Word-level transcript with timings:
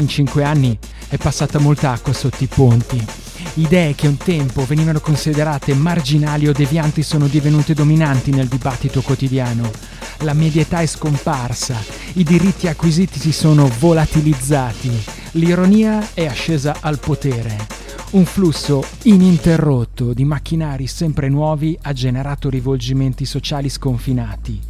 In 0.00 0.08
cinque 0.08 0.44
anni 0.44 0.78
è 1.08 1.18
passata 1.18 1.58
molta 1.58 1.92
acqua 1.92 2.14
sotto 2.14 2.42
i 2.42 2.46
ponti. 2.46 3.04
Idee 3.54 3.94
che 3.94 4.06
un 4.06 4.16
tempo 4.16 4.64
venivano 4.64 4.98
considerate 4.98 5.74
marginali 5.74 6.48
o 6.48 6.52
devianti 6.52 7.02
sono 7.02 7.26
divenute 7.26 7.74
dominanti 7.74 8.30
nel 8.30 8.48
dibattito 8.48 9.02
quotidiano. 9.02 9.70
La 10.20 10.32
medietà 10.32 10.80
è 10.80 10.86
scomparsa, 10.86 11.76
i 12.14 12.24
diritti 12.24 12.66
acquisiti 12.66 13.18
si 13.18 13.30
sono 13.30 13.70
volatilizzati, 13.78 14.90
l'ironia 15.32 16.14
è 16.14 16.24
ascesa 16.24 16.78
al 16.80 16.98
potere. 16.98 17.66
Un 18.12 18.24
flusso 18.24 18.82
ininterrotto 19.02 20.14
di 20.14 20.24
macchinari 20.24 20.86
sempre 20.86 21.28
nuovi 21.28 21.78
ha 21.82 21.92
generato 21.92 22.48
rivolgimenti 22.48 23.26
sociali 23.26 23.68
sconfinati 23.68 24.69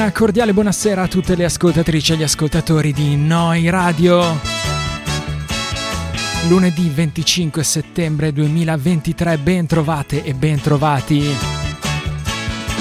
Una 0.00 0.12
cordiale 0.12 0.54
buonasera 0.54 1.02
a 1.02 1.08
tutte 1.08 1.36
le 1.36 1.44
ascoltatrici 1.44 2.14
e 2.14 2.16
gli 2.16 2.22
ascoltatori 2.22 2.90
di 2.94 3.16
Noi 3.16 3.68
Radio. 3.68 4.40
Lunedì 6.48 6.88
25 6.88 7.62
settembre 7.62 8.32
2023, 8.32 9.36
ben 9.36 9.66
trovate 9.66 10.24
e 10.24 10.32
ben 10.32 10.58
trovati 10.58 11.22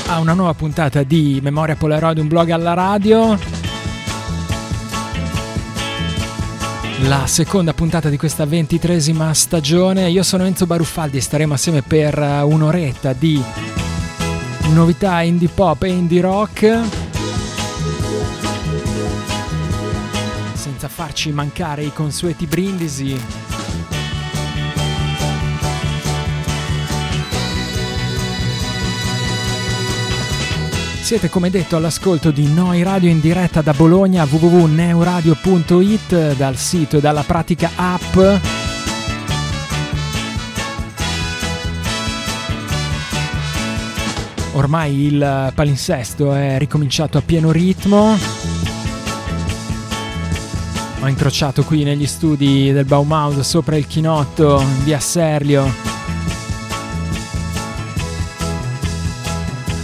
a 0.07 0.19
una 0.19 0.31
nuova 0.31 0.54
puntata 0.54 1.04
di 1.04 1.39
Memoria 1.44 1.75
Polaroid, 1.75 2.19
un 2.19 2.30
blog 2.30 2.51
alla 2.51 2.74
radio. 2.74 3.38
La 7.01 7.27
seconda 7.27 7.74
puntata 7.74 8.07
di 8.07 8.15
questa 8.15 8.45
ventitresima 8.45 9.33
stagione. 9.33 10.10
Io 10.10 10.24
sono 10.24 10.45
Enzo 10.45 10.65
Baruffaldi 10.65 11.18
e 11.18 11.22
staremo 11.22 11.54
assieme 11.54 11.81
per 11.81 12.18
un'oretta 12.18 13.12
di 13.12 13.44
novità 14.69 15.19
indie 15.19 15.50
pop 15.50 15.83
e 15.83 15.89
indie 15.89 16.22
rock. 16.22 17.09
Senza 20.80 20.96
farci 20.96 21.34
mancare 21.34 21.84
i 21.84 21.92
consueti 21.92 22.46
brindisi. 22.46 23.22
Siete 31.02 31.28
come 31.28 31.50
detto 31.50 31.76
all'ascolto 31.76 32.31
di 32.31 32.50
Noi 32.54 32.81
Radio 32.84 33.10
in 33.10 33.20
diretta 33.20 33.62
da 33.62 33.74
Bologna 33.74 34.24
www.neuradio.it 34.24 36.38
dal 36.38 36.56
sito 36.56 36.96
e 36.96 37.02
dalla 37.02 37.24
pratica 37.24 37.72
app. 37.75 38.18
Ormai 44.54 45.08
il 45.08 45.52
palinsesto 45.54 46.34
è 46.34 46.58
ricominciato 46.58 47.18
a 47.18 47.22
pieno 47.22 47.52
ritmo. 47.52 48.49
Ho 51.01 51.07
incrociato 51.07 51.63
qui 51.63 51.84
negli 51.84 52.06
studi 52.06 52.72
del 52.72 52.86
Baumhaus 52.86 53.40
sopra 53.40 53.78
il 53.78 53.88
chinotto 53.88 54.63
di 54.84 54.94
Asserlio 54.94 55.90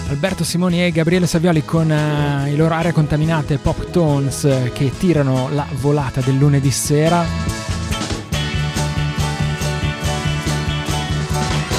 Alberto 0.10 0.44
Simoni 0.44 0.84
e 0.84 0.92
Gabriele 0.92 1.28
Savioli 1.28 1.66
con 1.66 1.90
uh, 1.90 2.48
i 2.48 2.56
loro 2.56 2.74
aree 2.74 2.94
contaminate 2.94 3.58
Pop 3.58 3.92
Tones 3.92 4.44
uh, 4.44 4.72
che 4.72 4.92
tirano 4.98 5.50
la 5.52 5.66
volata 5.82 6.22
del 6.22 6.38
lunedì 6.38 6.72
sera. 6.72 7.26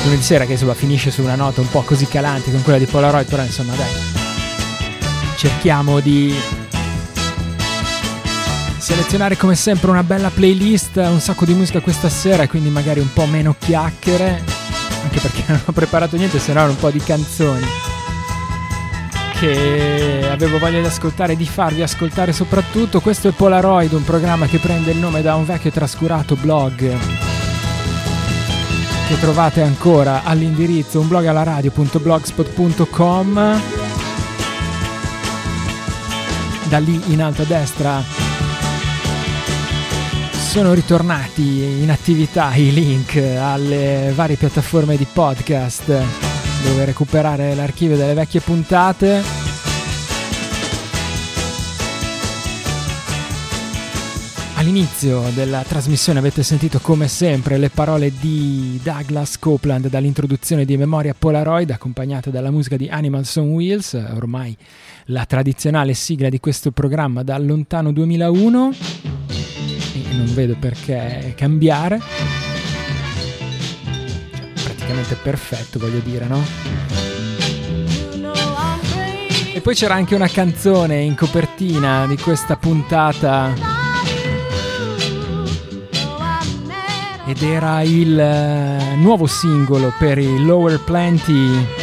Lunedì 0.05 0.23
sera 0.23 0.44
che 0.44 0.53
insomma 0.53 0.75
finisce 0.75 1.11
su 1.11 1.23
una 1.23 1.35
nota 1.35 1.61
un 1.61 1.71
po' 1.71 1.83
così 1.83 2.06
calante 2.06 2.50
con 2.50 2.62
quella 2.62 2.79
di 2.79 2.85
Polaroid, 2.85 3.27
però 3.27 3.43
insomma 3.43 3.75
dai, 3.75 3.91
cerchiamo 5.37 6.00
di 6.00 6.35
selezionare 8.87 9.37
come 9.37 9.56
sempre 9.56 9.91
una 9.91 10.05
bella 10.05 10.31
playlist, 10.31 10.94
un 10.94 11.19
sacco 11.19 11.44
di 11.44 11.55
musica 11.55 11.81
questa 11.81 12.09
sera 12.09 12.47
quindi 12.47 12.69
magari 12.69 13.00
un 13.00 13.12
po' 13.12 13.27
meno 13.27 13.56
chiacchiere, 13.59 14.44
anche 15.03 15.19
perché 15.19 15.43
non 15.50 15.61
ho 15.65 15.73
preparato 15.73 16.17
niente 16.17 16.38
se 16.38 16.53
no 16.53 16.62
un 16.62 16.77
po' 16.77 16.91
di 16.91 17.00
canzoni 17.00 17.67
che 19.41 20.29
avevo 20.31 20.61
voglia 20.61 20.79
di 20.79 20.87
ascoltare 20.87 21.33
e 21.33 21.37
di 21.37 21.47
farvi 21.47 21.83
ascoltare 21.83 22.33
soprattutto. 22.33 23.00
Questo 23.00 23.27
è 23.27 23.33
Polaroid, 23.33 23.93
un 23.93 24.05
programma 24.05 24.47
che 24.47 24.59
prende 24.59 24.93
il 24.93 24.99
nome 24.99 25.21
da 25.21 25.35
un 25.35 25.44
vecchio 25.44 25.71
e 25.71 25.73
trascurato 25.73 26.37
blog 26.37 26.97
che 29.09 29.19
trovate 29.19 29.62
ancora 29.62 30.23
all'indirizzo 30.23 31.00
unblogallaradio.blogspot.com. 31.00 33.61
Da 36.69 36.79
lì 36.79 37.03
in 37.06 37.21
alto 37.21 37.43
a 37.43 37.47
destra 37.47 38.25
sono 40.56 40.73
ritornati 40.73 41.82
in 41.82 41.91
attività 41.91 42.55
i 42.55 42.73
link 42.73 43.17
alle 43.17 44.11
varie 44.14 44.37
piattaforme 44.37 44.97
di 44.97 45.05
podcast 45.05 45.87
dove 45.87 46.85
recuperare 46.87 47.55
l'archivio 47.55 47.94
delle 47.94 48.14
vecchie 48.14 48.41
puntate. 48.41 49.23
All'inizio 54.55 55.25
della 55.35 55.62
trasmissione 55.62 56.20
avete 56.20 56.43
sentito 56.43 56.79
come 56.81 57.06
sempre 57.06 57.59
le 57.59 57.69
parole 57.69 58.11
di 58.19 58.81
Douglas 58.82 59.38
Copeland 59.38 59.91
dall'introduzione 59.91 60.64
di 60.64 60.79
Memoria 60.79 61.14
Polaroid 61.17 61.70
accompagnate 61.70 62.31
dalla 62.31 62.50
musica 62.50 62.79
di 62.79 62.88
Animals 62.88 63.37
on 63.37 63.50
Wheels, 63.50 63.93
ormai 63.93 64.56
la 65.06 65.26
tradizionale 65.26 65.93
sigla 65.93 66.31
di 66.31 66.41
questo 66.41 66.70
programma 66.70 67.23
dal 67.23 67.44
lontano 67.44 67.93
2001 67.93 68.73
e 69.29 69.46
non 70.17 70.35
vedo 70.35 70.57
perché 70.59 71.35
cambiare 71.37 72.01
praticamente 74.87 75.17
perfetto, 75.17 75.79
voglio 75.79 75.99
dire, 75.99 76.27
no? 76.27 76.45
E 79.53 79.61
poi 79.61 79.75
c'era 79.75 79.95
anche 79.95 80.15
una 80.15 80.29
canzone 80.29 81.01
in 81.01 81.15
copertina 81.15 82.07
di 82.07 82.17
questa 82.17 82.57
puntata. 82.57 83.53
Ed 87.27 87.43
era 87.43 87.83
il 87.83 88.12
uh, 88.17 89.01
nuovo 89.01 89.27
singolo 89.27 89.93
per 89.99 90.19
i 90.19 90.45
Lower 90.45 90.81
Plenty 90.85 91.75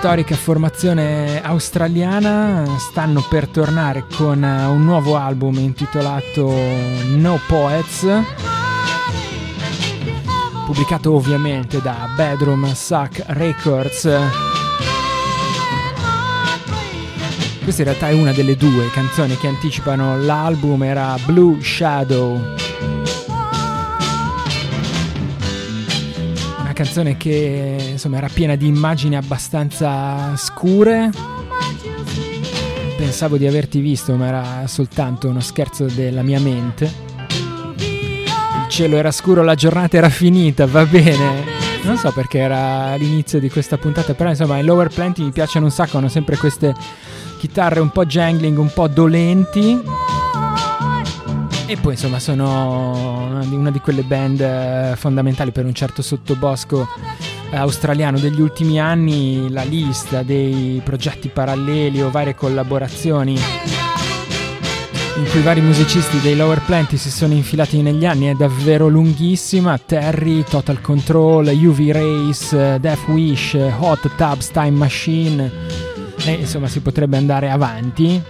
storica 0.00 0.34
formazione 0.34 1.42
australiana 1.42 2.64
stanno 2.78 3.22
per 3.28 3.48
tornare 3.48 4.06
con 4.16 4.42
eh, 4.42 4.64
un 4.64 4.82
nuovo 4.82 5.16
album 5.16 5.58
intitolato 5.58 6.50
No 7.16 7.38
Poets 7.46 8.06
pubblicato 10.64 11.12
ovviamente 11.12 11.82
da 11.82 12.08
Bedroom 12.16 12.72
Suck 12.72 13.24
Records. 13.26 14.08
Questa 17.62 17.82
in 17.82 17.88
realtà 17.88 18.08
è 18.08 18.14
una 18.14 18.32
delle 18.32 18.56
due 18.56 18.88
canzoni 18.92 19.36
che 19.36 19.48
anticipano 19.48 20.18
l'album 20.18 20.82
era 20.82 21.14
Blue 21.26 21.60
Shadow 21.60 22.54
canzone 26.82 27.18
che 27.18 27.88
insomma 27.90 28.16
era 28.16 28.30
piena 28.32 28.54
di 28.56 28.66
immagini 28.66 29.14
abbastanza 29.14 30.34
scure. 30.34 31.10
Pensavo 32.96 33.36
di 33.36 33.46
averti 33.46 33.80
visto, 33.80 34.14
ma 34.14 34.26
era 34.26 34.66
soltanto 34.66 35.28
uno 35.28 35.40
scherzo 35.40 35.84
della 35.84 36.22
mia 36.22 36.40
mente. 36.40 36.90
Il 37.76 38.68
cielo 38.70 38.96
era 38.96 39.10
scuro, 39.10 39.42
la 39.42 39.54
giornata 39.54 39.98
era 39.98 40.08
finita, 40.08 40.66
va 40.66 40.86
bene. 40.86 41.44
Non 41.82 41.98
so 41.98 42.12
perché 42.12 42.38
era 42.38 42.94
l'inizio 42.94 43.38
di 43.38 43.50
questa 43.50 43.76
puntata, 43.76 44.14
però 44.14 44.30
insomma 44.30 44.56
i 44.56 44.64
Lower 44.64 44.88
Plenty 44.88 45.22
mi 45.22 45.32
piacciono 45.32 45.66
un 45.66 45.72
sacco, 45.72 45.98
hanno 45.98 46.08
sempre 46.08 46.38
queste 46.38 46.74
chitarre 47.36 47.80
un 47.80 47.90
po' 47.90 48.06
jangling, 48.06 48.56
un 48.56 48.72
po' 48.72 48.88
dolenti 48.88 49.78
e 51.70 51.76
poi 51.76 51.92
insomma 51.92 52.18
sono 52.18 53.28
una 53.48 53.70
di 53.70 53.78
quelle 53.78 54.02
band 54.02 54.40
eh, 54.40 54.94
fondamentali 54.96 55.52
per 55.52 55.64
un 55.64 55.72
certo 55.72 56.02
sottobosco 56.02 56.88
eh, 57.48 57.56
australiano 57.56 58.18
degli 58.18 58.40
ultimi 58.40 58.80
anni, 58.80 59.48
la 59.50 59.62
lista 59.62 60.24
dei 60.24 60.80
progetti 60.84 61.28
paralleli 61.28 62.02
o 62.02 62.10
varie 62.10 62.34
collaborazioni 62.34 63.38
in 65.16 65.30
cui 65.30 65.42
vari 65.42 65.60
musicisti 65.60 66.18
dei 66.18 66.34
Lower 66.34 66.60
Plenty 66.64 66.96
si 66.96 67.10
sono 67.10 67.34
infilati 67.34 67.82
negli 67.82 68.04
anni 68.04 68.26
è 68.26 68.34
davvero 68.34 68.88
lunghissima. 68.88 69.78
Terry, 69.78 70.42
Total 70.42 70.80
Control, 70.80 71.46
UV 71.46 71.90
Race, 71.90 72.80
Death 72.80 73.06
Wish, 73.06 73.56
Hot 73.78 74.10
Tubs 74.16 74.50
Time 74.50 74.70
Machine 74.70 75.52
e 76.24 76.32
insomma 76.32 76.66
si 76.66 76.80
potrebbe 76.80 77.16
andare 77.16 77.48
avanti. 77.48 78.20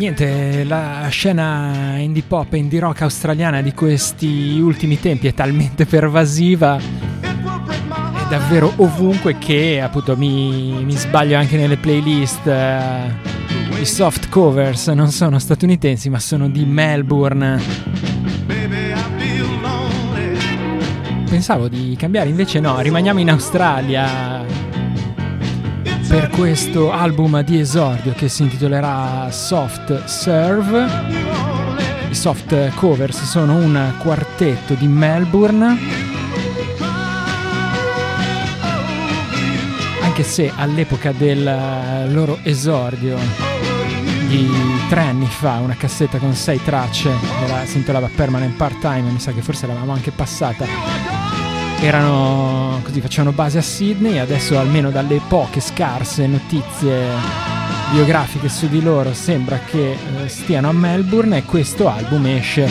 Niente, 0.00 0.64
la 0.64 1.06
scena 1.10 1.98
indie 1.98 2.22
pop 2.26 2.54
e 2.54 2.56
indie 2.56 2.80
rock 2.80 3.02
australiana 3.02 3.60
di 3.60 3.74
questi 3.74 4.58
ultimi 4.58 4.98
tempi 4.98 5.26
è 5.26 5.34
talmente 5.34 5.84
pervasiva, 5.84 6.78
è 6.78 8.28
davvero 8.30 8.72
ovunque 8.76 9.36
che 9.36 9.78
appunto 9.82 10.16
mi, 10.16 10.82
mi 10.84 10.96
sbaglio 10.96 11.36
anche 11.36 11.58
nelle 11.58 11.76
playlist. 11.76 12.46
eh, 12.46 13.78
I 13.78 13.84
soft 13.84 14.30
covers 14.30 14.88
non 14.88 15.10
sono 15.10 15.38
statunitensi 15.38 16.08
ma 16.08 16.18
sono 16.18 16.48
di 16.48 16.64
Melbourne. 16.64 17.60
Pensavo 21.28 21.68
di 21.68 21.94
cambiare, 21.98 22.30
invece 22.30 22.58
no, 22.58 22.80
rimaniamo 22.80 23.20
in 23.20 23.30
Australia 23.30 24.39
per 26.10 26.28
questo 26.28 26.90
album 26.90 27.40
di 27.42 27.60
esordio 27.60 28.12
che 28.14 28.28
si 28.28 28.42
intitolerà 28.42 29.30
Soft 29.30 30.06
Serve. 30.06 30.84
I 32.10 32.14
soft 32.16 32.74
covers 32.74 33.22
sono 33.22 33.54
un 33.54 33.92
quartetto 33.96 34.74
di 34.74 34.88
Melbourne. 34.88 35.78
Anche 40.02 40.24
se 40.24 40.52
all'epoca 40.56 41.12
del 41.12 42.08
loro 42.08 42.40
esordio 42.42 43.16
di 44.26 44.50
tre 44.88 45.02
anni 45.02 45.26
fa, 45.26 45.60
una 45.60 45.76
cassetta 45.76 46.18
con 46.18 46.34
sei 46.34 46.60
tracce, 46.60 47.12
era, 47.44 47.64
si 47.66 47.76
intitolava 47.76 48.10
Permanent 48.12 48.56
Part 48.56 48.80
Time, 48.80 49.12
mi 49.12 49.20
sa 49.20 49.30
che 49.30 49.42
forse 49.42 49.68
l'avevamo 49.68 49.92
anche 49.92 50.10
passata 50.10 51.09
erano 51.80 52.80
così 52.82 53.00
facevano 53.00 53.32
base 53.32 53.58
a 53.58 53.62
Sydney 53.62 54.18
adesso 54.18 54.58
almeno 54.58 54.90
dalle 54.90 55.20
poche 55.26 55.60
scarse 55.60 56.26
notizie 56.26 57.06
biografiche 57.92 58.48
su 58.48 58.68
di 58.68 58.82
loro 58.82 59.14
sembra 59.14 59.58
che 59.58 59.92
eh, 59.92 60.28
stiano 60.28 60.68
a 60.68 60.72
Melbourne 60.72 61.38
e 61.38 61.44
questo 61.44 61.88
album 61.88 62.26
esce 62.26 62.68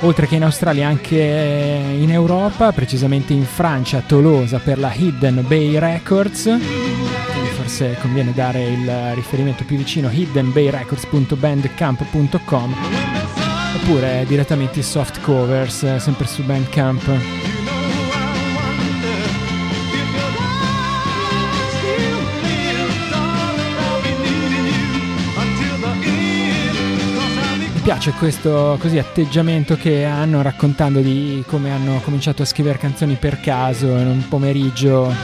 oltre 0.00 0.26
che 0.26 0.34
in 0.36 0.44
Australia 0.44 0.86
anche 0.86 1.18
in 1.18 2.10
Europa 2.10 2.72
precisamente 2.72 3.32
in 3.32 3.44
Francia 3.44 3.96
a 3.98 4.02
Tolosa 4.02 4.58
per 4.58 4.78
la 4.78 4.92
Hidden 4.94 5.44
Bay 5.46 5.78
Records. 5.78 6.44
Quindi 6.44 7.48
forse 7.54 7.96
conviene 8.00 8.32
dare 8.32 8.64
il 8.64 9.12
riferimento 9.14 9.64
più 9.64 9.76
vicino 9.76 10.10
hiddenbayrecords.bandcamp.com 10.10 12.74
oppure 13.76 14.24
direttamente 14.26 14.80
i 14.80 14.82
soft 14.82 15.20
covers 15.20 15.82
eh, 15.82 15.98
sempre 15.98 16.26
su 16.26 16.42
Bandcamp 16.42 17.55
piace 27.86 28.10
questo 28.18 28.76
così 28.80 28.98
atteggiamento 28.98 29.76
che 29.76 30.04
hanno 30.04 30.42
raccontando 30.42 30.98
di 30.98 31.44
come 31.46 31.70
hanno 31.70 32.00
cominciato 32.00 32.42
a 32.42 32.44
scrivere 32.44 32.78
canzoni 32.78 33.14
per 33.14 33.38
caso 33.38 33.86
in 33.86 34.08
un 34.08 34.26
pomeriggio, 34.28 35.14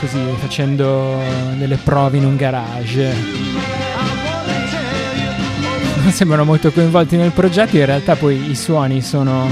così 0.00 0.18
facendo 0.38 1.20
delle 1.56 1.76
prove 1.76 2.16
in 2.16 2.24
un 2.24 2.34
garage. 2.34 3.14
Non 6.02 6.10
sembrano 6.10 6.42
molto 6.42 6.72
coinvolti 6.72 7.16
nel 7.16 7.30
progetto, 7.30 7.76
in 7.76 7.86
realtà 7.86 8.16
poi 8.16 8.50
i 8.50 8.56
suoni 8.56 9.00
sono 9.00 9.48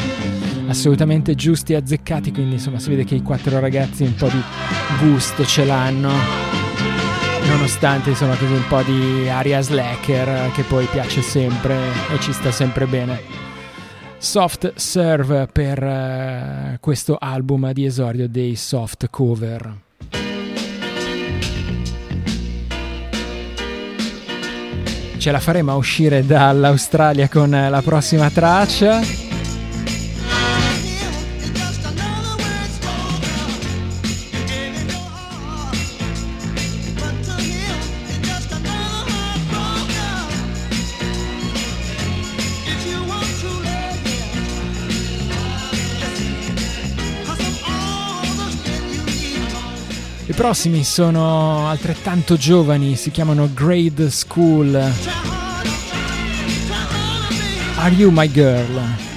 assolutamente 0.66 1.36
giusti 1.36 1.74
e 1.74 1.76
azzeccati, 1.76 2.32
quindi 2.32 2.54
insomma 2.54 2.80
si 2.80 2.90
vede 2.90 3.04
che 3.04 3.14
i 3.14 3.22
quattro 3.22 3.60
ragazzi 3.60 4.02
un 4.02 4.16
po' 4.16 4.26
di 4.26 4.42
gusto 4.98 5.44
ce 5.44 5.64
l'hanno 5.64 6.65
nonostante 7.48 8.10
insomma 8.10 8.36
così 8.36 8.52
un 8.52 8.66
po' 8.68 8.82
di 8.82 9.28
aria 9.28 9.60
slacker 9.60 10.50
che 10.52 10.62
poi 10.62 10.86
piace 10.86 11.22
sempre 11.22 11.76
e 12.12 12.20
ci 12.20 12.32
sta 12.32 12.50
sempre 12.50 12.86
bene. 12.86 13.20
Soft 14.18 14.72
Serve 14.74 15.46
per 15.46 15.82
eh, 15.82 16.78
questo 16.80 17.16
album 17.18 17.72
di 17.72 17.84
esordio 17.84 18.28
dei 18.28 18.56
soft 18.56 19.08
cover. 19.10 19.84
Ce 25.18 25.30
la 25.30 25.40
faremo 25.40 25.72
a 25.72 25.74
uscire 25.74 26.24
dall'Australia 26.24 27.28
con 27.28 27.50
la 27.50 27.82
prossima 27.82 28.30
traccia. 28.30 29.25
Prossimi 50.46 50.84
sono 50.84 51.66
altrettanto 51.66 52.36
giovani, 52.36 52.94
si 52.94 53.10
chiamano 53.10 53.50
Grade 53.52 54.08
School. 54.10 54.76
Are 57.74 57.92
You 57.92 58.12
My 58.12 58.30
Girl? 58.30 59.15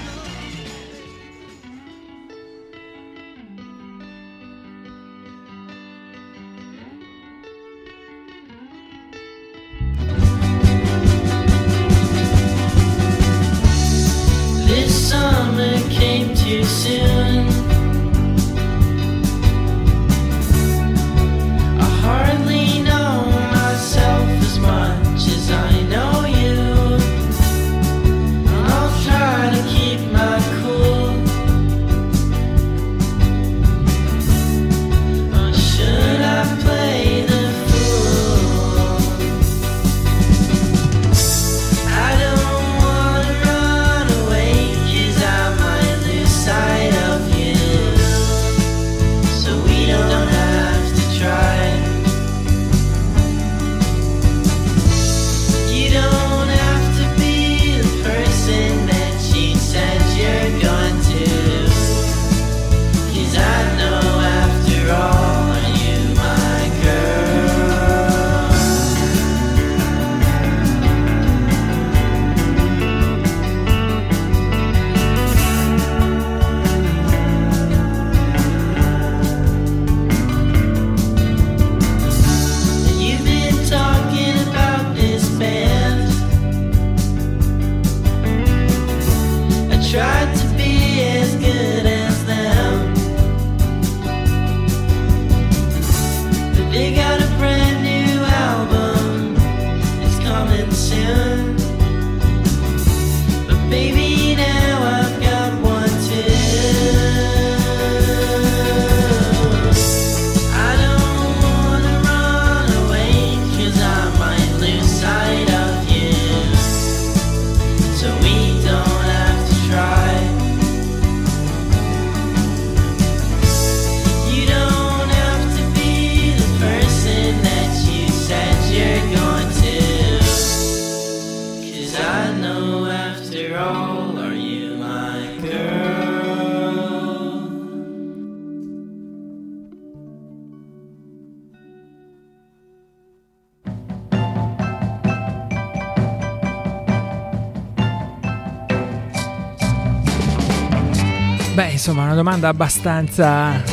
Insomma, 151.89 152.06
una 152.06 152.13
domanda 152.13 152.49
abbastanza 152.49 153.63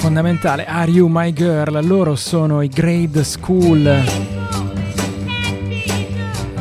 fondamentale. 0.00 0.66
Are 0.66 0.90
you 0.90 1.08
my 1.08 1.32
girl? 1.32 1.82
Loro 1.82 2.14
sono 2.14 2.60
i 2.60 2.68
Grade 2.68 3.24
School. 3.24 3.86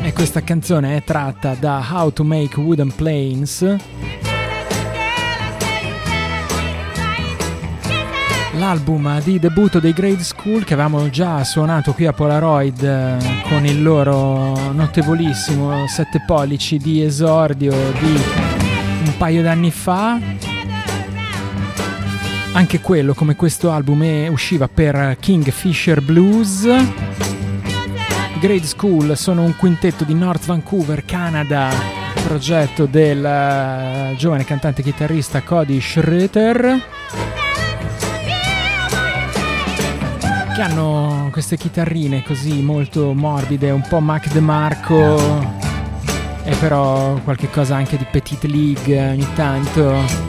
E 0.02 0.14
questa 0.14 0.42
canzone 0.42 0.96
è 0.96 1.04
tratta 1.04 1.56
da 1.60 1.86
How 1.92 2.14
to 2.14 2.24
Make 2.24 2.58
Wooden 2.58 2.96
Planes. 2.96 3.76
L'album 8.58 9.22
di 9.24 9.40
debutto 9.40 9.82
dei 9.82 9.92
Grade 9.92 10.24
School 10.24 10.64
che 10.64 10.74
avevamo 10.74 11.10
già 11.10 11.44
suonato 11.44 11.92
qui 11.92 12.06
a 12.06 12.14
Polaroid 12.14 12.82
eh, 12.82 13.18
con 13.50 13.66
il 13.66 13.84
loro 13.84 14.72
notevolissimo 14.72 15.86
7 15.86 16.24
pollici 16.26 16.78
di 16.78 17.02
esordio 17.02 17.74
di 18.00 18.22
un 19.06 19.14
paio 19.18 19.42
d'anni 19.42 19.72
fa. 19.72 20.51
Anche 22.54 22.82
quello, 22.82 23.14
come 23.14 23.36
questo 23.36 23.72
album, 23.72 24.04
è- 24.04 24.28
usciva 24.28 24.68
per 24.68 25.16
Kingfisher 25.20 26.02
Blues. 26.02 26.68
Grade 28.40 28.66
School 28.66 29.16
sono 29.16 29.44
un 29.44 29.56
quintetto 29.56 30.04
di 30.04 30.14
North 30.14 30.46
Vancouver, 30.46 31.06
Canada, 31.06 31.70
progetto 32.26 32.86
del 32.86 33.24
eh, 33.24 34.16
giovane 34.18 34.44
cantante 34.44 34.84
chitarrista 34.84 35.42
Cody 35.42 35.80
Schroeter. 35.80 36.82
Che 40.54 40.62
hanno 40.62 41.30
queste 41.32 41.56
chitarrine 41.56 42.24
così 42.24 42.62
molto 42.62 43.14
morbide, 43.14 43.72
un 43.72 43.86
po' 43.88 44.02
Mac 44.02 44.30
DeMarco 44.32 45.60
e 46.44 46.56
però 46.56 47.14
qualche 47.24 47.50
cosa 47.50 47.76
anche 47.76 47.98
di 47.98 48.06
Petite 48.10 48.48
League 48.48 49.10
ogni 49.10 49.28
tanto. 49.36 50.21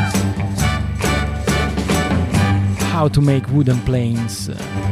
How 2.94 3.08
to 3.08 3.20
make 3.20 3.50
wooden 3.50 3.82
planes. 3.82 4.87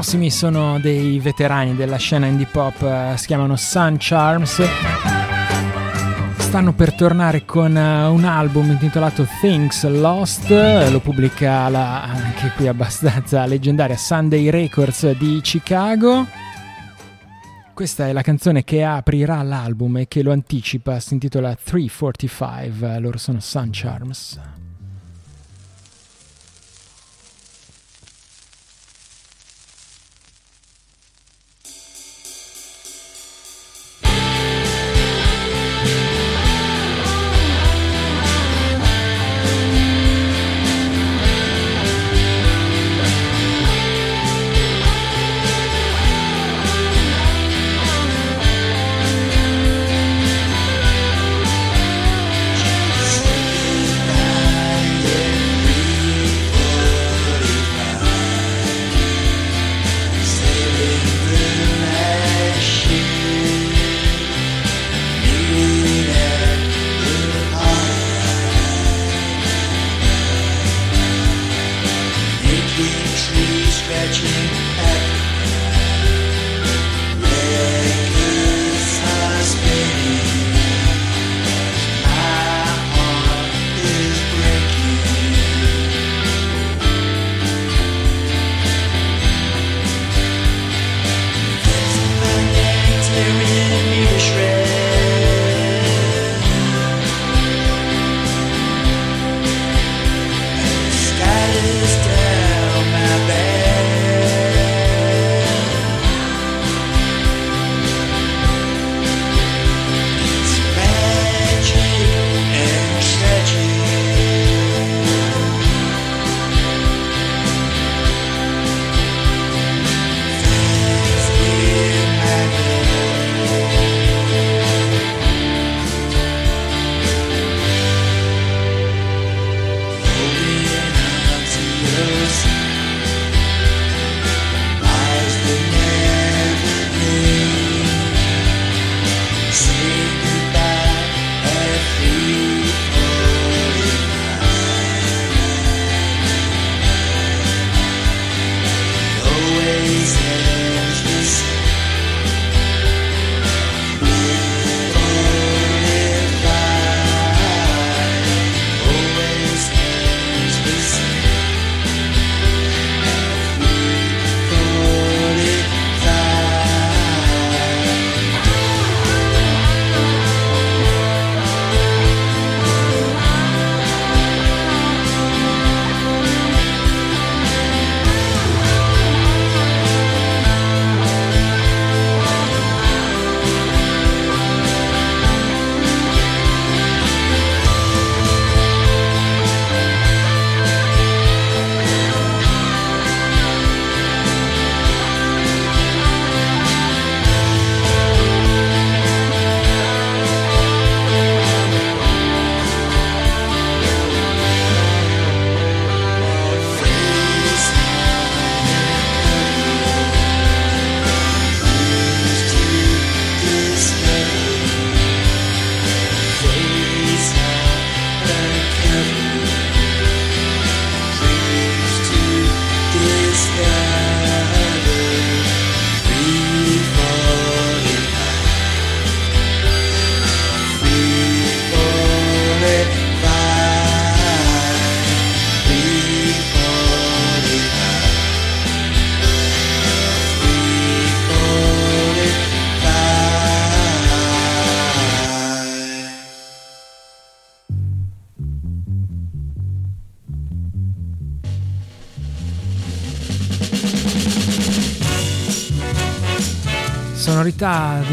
Prossimi 0.00 0.30
sono 0.30 0.80
dei 0.80 1.18
veterani 1.18 1.76
della 1.76 1.98
scena 1.98 2.24
indie 2.24 2.46
pop, 2.46 2.80
eh, 2.80 3.18
si 3.18 3.26
chiamano 3.26 3.54
Sun 3.56 3.96
Charms. 3.98 4.62
Stanno 6.38 6.72
per 6.72 6.94
tornare 6.94 7.44
con 7.44 7.76
eh, 7.76 8.06
un 8.06 8.24
album 8.24 8.70
intitolato 8.70 9.28
Things 9.42 9.86
Lost, 9.86 10.50
eh, 10.50 10.88
lo 10.90 11.00
pubblica 11.00 11.68
la, 11.68 12.04
anche 12.04 12.50
qui 12.56 12.66
abbastanza 12.66 13.44
leggendaria 13.44 13.98
Sunday 13.98 14.48
Records 14.48 15.10
di 15.18 15.38
Chicago. 15.42 16.26
Questa 17.74 18.08
è 18.08 18.14
la 18.14 18.22
canzone 18.22 18.64
che 18.64 18.82
aprirà 18.82 19.42
l'album 19.42 19.98
e 19.98 20.08
che 20.08 20.22
lo 20.22 20.32
anticipa, 20.32 20.98
si 20.98 21.12
intitola 21.12 21.54
345, 21.54 23.00
loro 23.00 23.18
sono 23.18 23.38
Sun 23.38 23.68
Charms. 23.70 24.40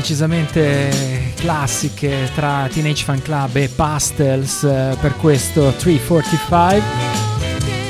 Decisamente 0.08 1.34
classiche 1.36 2.30
tra 2.34 2.70
Teenage 2.72 3.04
Fan 3.04 3.22
Club 3.22 3.58
e 3.58 3.68
Pastels 3.68 4.64
eh, 4.64 4.96
per 5.02 5.18
questo 5.18 5.74
345. 5.78 6.82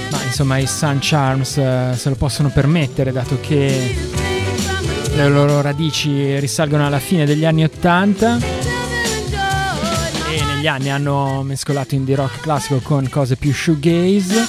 Ma 0.10 0.24
insomma 0.24 0.58
i 0.58 0.66
Sun 0.66 0.98
Charms 1.00 1.58
eh, 1.58 1.92
se 1.96 2.10
lo 2.10 2.16
possono 2.16 2.50
permettere 2.50 3.12
dato 3.12 3.40
che 3.40 3.96
le 5.14 5.30
loro 5.30 5.62
radici 5.62 6.40
risalgono 6.40 6.88
alla 6.88 6.98
fine 6.98 7.24
degli 7.26 7.46
anni 7.46 7.64
80 7.66 8.38
e 10.32 10.44
negli 10.56 10.66
anni 10.66 10.90
hanno 10.90 11.44
mescolato 11.44 11.94
indie 11.94 12.16
rock 12.16 12.40
classico 12.40 12.80
con 12.80 13.08
cose 13.10 13.36
più 13.36 13.54
shoegaze, 13.54 14.48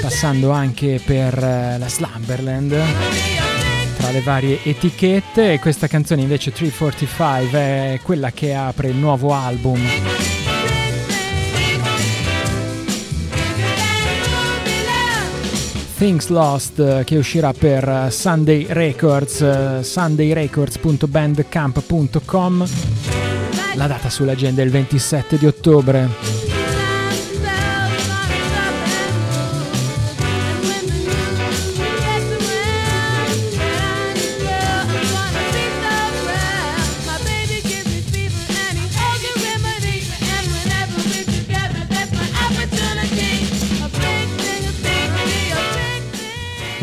passando 0.00 0.50
anche 0.50 0.98
per 1.04 1.36
eh, 1.36 1.76
la 1.76 1.88
Slumberland 1.90 3.33
tra 3.94 4.10
le 4.10 4.20
varie 4.20 4.60
etichette 4.62 5.58
questa 5.58 5.86
canzone 5.86 6.20
invece 6.22 6.52
345 6.52 7.60
è 7.60 8.00
quella 8.02 8.32
che 8.32 8.54
apre 8.54 8.88
il 8.88 8.96
nuovo 8.96 9.32
album. 9.32 9.80
Things 15.96 16.26
Lost 16.28 17.04
che 17.04 17.16
uscirà 17.16 17.52
per 17.52 18.08
Sunday 18.10 18.66
Records 18.68 19.80
sundayrecords.bandcamp.com 19.80 22.68
la 23.74 23.86
data 23.86 24.08
sull'agenda 24.08 24.62
è 24.62 24.64
il 24.64 24.70
27 24.70 25.38
di 25.38 25.46
ottobre 25.46 26.33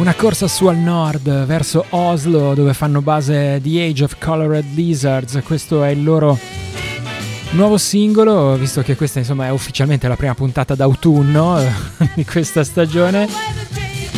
Una 0.01 0.15
corsa 0.15 0.47
su 0.47 0.65
al 0.65 0.77
nord 0.77 1.45
verso 1.45 1.85
Oslo 1.89 2.55
dove 2.55 2.73
fanno 2.73 3.03
base 3.03 3.59
The 3.61 3.83
Age 3.83 4.03
of 4.03 4.17
Colored 4.17 4.73
Lizards, 4.73 5.39
questo 5.43 5.83
è 5.83 5.89
il 5.89 6.03
loro 6.03 6.39
nuovo 7.51 7.77
singolo, 7.77 8.55
visto 8.55 8.81
che 8.81 8.95
questa 8.95 9.19
insomma 9.19 9.45
è 9.45 9.51
ufficialmente 9.51 10.07
la 10.07 10.15
prima 10.15 10.33
puntata 10.33 10.73
d'autunno 10.73 11.59
eh, 11.59 11.69
di 12.15 12.25
questa 12.25 12.63
stagione. 12.63 13.27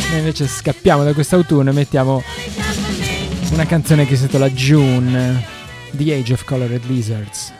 Noi 0.08 0.18
invece 0.20 0.46
scappiamo 0.46 1.04
da 1.04 1.12
quest'autunno 1.12 1.68
e 1.68 1.74
mettiamo 1.74 2.22
una 3.52 3.66
canzone 3.66 4.06
che 4.06 4.16
si 4.16 4.22
intitola 4.22 4.48
June, 4.48 5.44
The 5.90 6.14
Age 6.14 6.32
of 6.32 6.44
Colored 6.44 6.84
Lizards. 6.86 7.52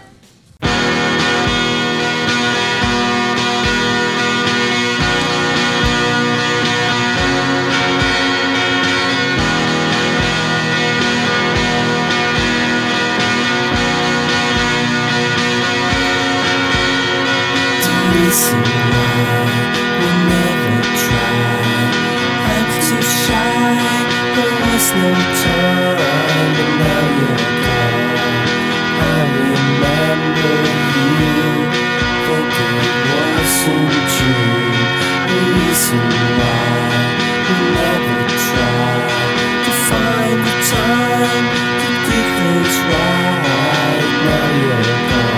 Find 39.90 40.40
the 40.46 40.56
time 40.70 41.46
to 41.80 41.88
do 42.06 42.18
things 42.36 42.76
right. 42.90 44.04
Now 44.24 44.48
you're 44.62 44.82
gone. 45.10 45.33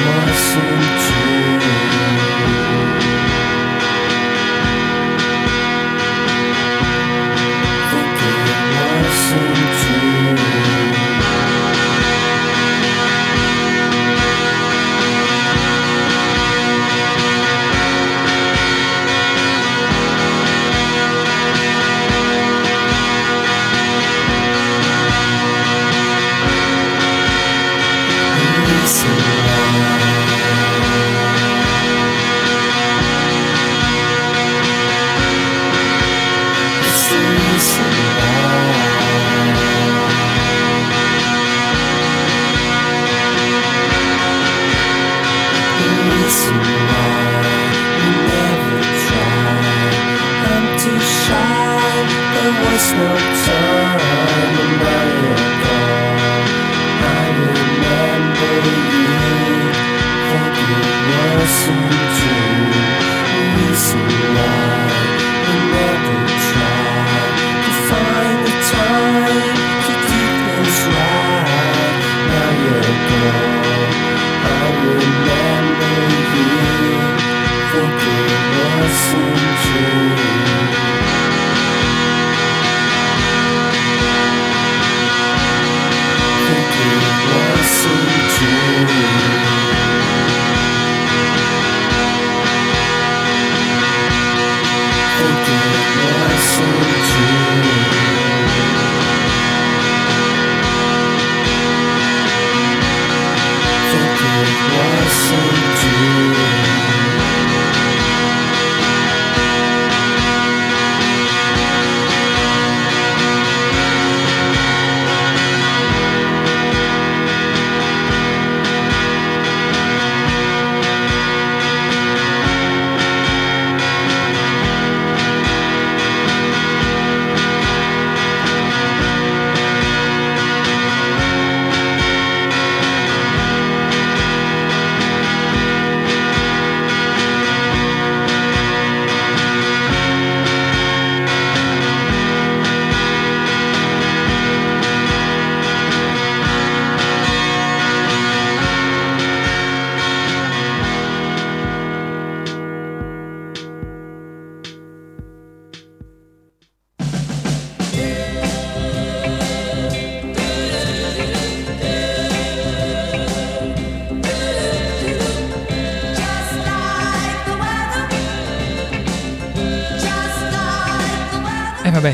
Wasn't 0.07 1.01
true. 1.05 1.57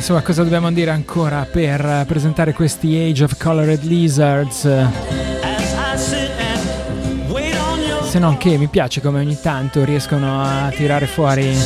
Insomma, 0.02 0.22
cosa 0.22 0.42
dobbiamo 0.42 0.72
dire 0.72 0.90
ancora 0.90 1.46
per 1.48 2.02
presentare 2.08 2.52
questi 2.52 2.96
Age 2.96 3.22
of 3.22 3.36
Colored 3.36 3.84
Lizards? 3.84 4.68
Se 8.02 8.18
non 8.18 8.36
che 8.36 8.58
mi 8.58 8.66
piace 8.66 9.00
come 9.00 9.20
ogni 9.20 9.38
tanto 9.40 9.84
riescono 9.84 10.42
a 10.42 10.70
tirare 10.70 11.06
fuori 11.06 11.56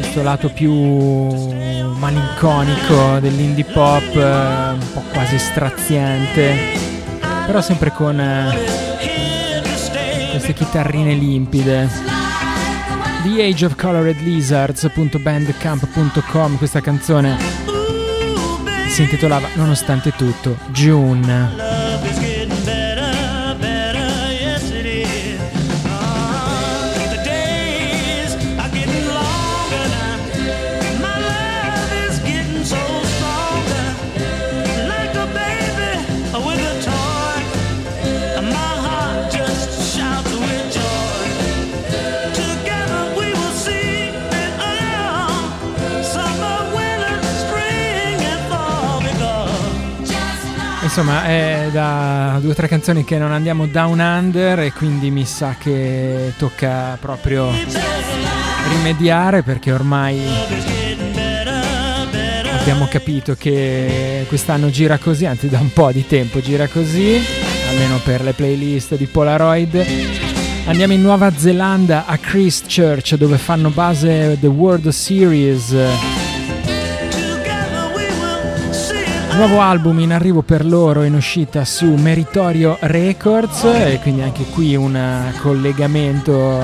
questo 0.00 0.22
lato 0.22 0.48
più 0.48 0.72
malinconico 0.72 3.18
dell'indie 3.20 3.64
pop, 3.64 4.16
eh, 4.16 4.70
un 4.72 4.92
po' 4.94 5.02
quasi 5.12 5.38
straziante, 5.38 6.56
però 7.44 7.60
sempre 7.60 7.92
con 7.92 8.18
eh, 8.18 8.56
queste 10.30 10.54
chitarrine 10.54 11.12
limpide. 11.12 12.11
The 13.22 13.40
Age 13.40 13.64
of 13.64 13.76
Colored 13.76 14.20
Lizards.bandcamp.com 14.20 16.56
questa 16.56 16.80
canzone 16.80 17.38
si 18.88 19.02
intitolava 19.02 19.46
Nonostante 19.54 20.10
tutto 20.10 20.56
June. 20.72 21.71
Insomma, 50.94 51.24
è 51.24 51.70
da 51.72 52.36
due 52.38 52.50
o 52.50 52.54
tre 52.54 52.68
canzoni 52.68 53.02
che 53.02 53.16
non 53.16 53.32
andiamo 53.32 53.64
down 53.64 53.98
under 53.98 54.58
e 54.58 54.72
quindi 54.74 55.10
mi 55.10 55.24
sa 55.24 55.56
che 55.58 56.34
tocca 56.36 56.98
proprio 57.00 57.50
rimediare 58.68 59.42
perché 59.42 59.72
ormai 59.72 60.20
abbiamo 62.60 62.86
capito 62.90 63.34
che 63.38 64.26
quest'anno 64.28 64.68
gira 64.68 64.98
così, 64.98 65.24
anzi 65.24 65.48
da 65.48 65.60
un 65.60 65.72
po' 65.72 65.90
di 65.92 66.06
tempo 66.06 66.42
gira 66.42 66.68
così, 66.68 67.18
almeno 67.70 67.98
per 68.04 68.20
le 68.20 68.34
playlist 68.34 68.94
di 68.96 69.06
Polaroid. 69.06 69.86
Andiamo 70.66 70.92
in 70.92 71.00
Nuova 71.00 71.32
Zelanda 71.34 72.04
a 72.04 72.18
Christchurch 72.18 73.14
dove 73.14 73.38
fanno 73.38 73.70
base 73.70 74.36
The 74.38 74.46
World 74.46 74.90
Series. 74.90 75.74
Nuovo 79.34 79.60
album 79.60 79.98
in 79.98 80.12
arrivo 80.12 80.42
per 80.42 80.64
loro 80.64 81.02
in 81.04 81.14
uscita 81.14 81.64
su 81.64 81.86
Meritorio 81.86 82.76
Records 82.80 83.64
e 83.64 83.98
quindi 84.00 84.20
anche 84.22 84.44
qui 84.44 84.76
un 84.76 85.32
collegamento 85.40 86.60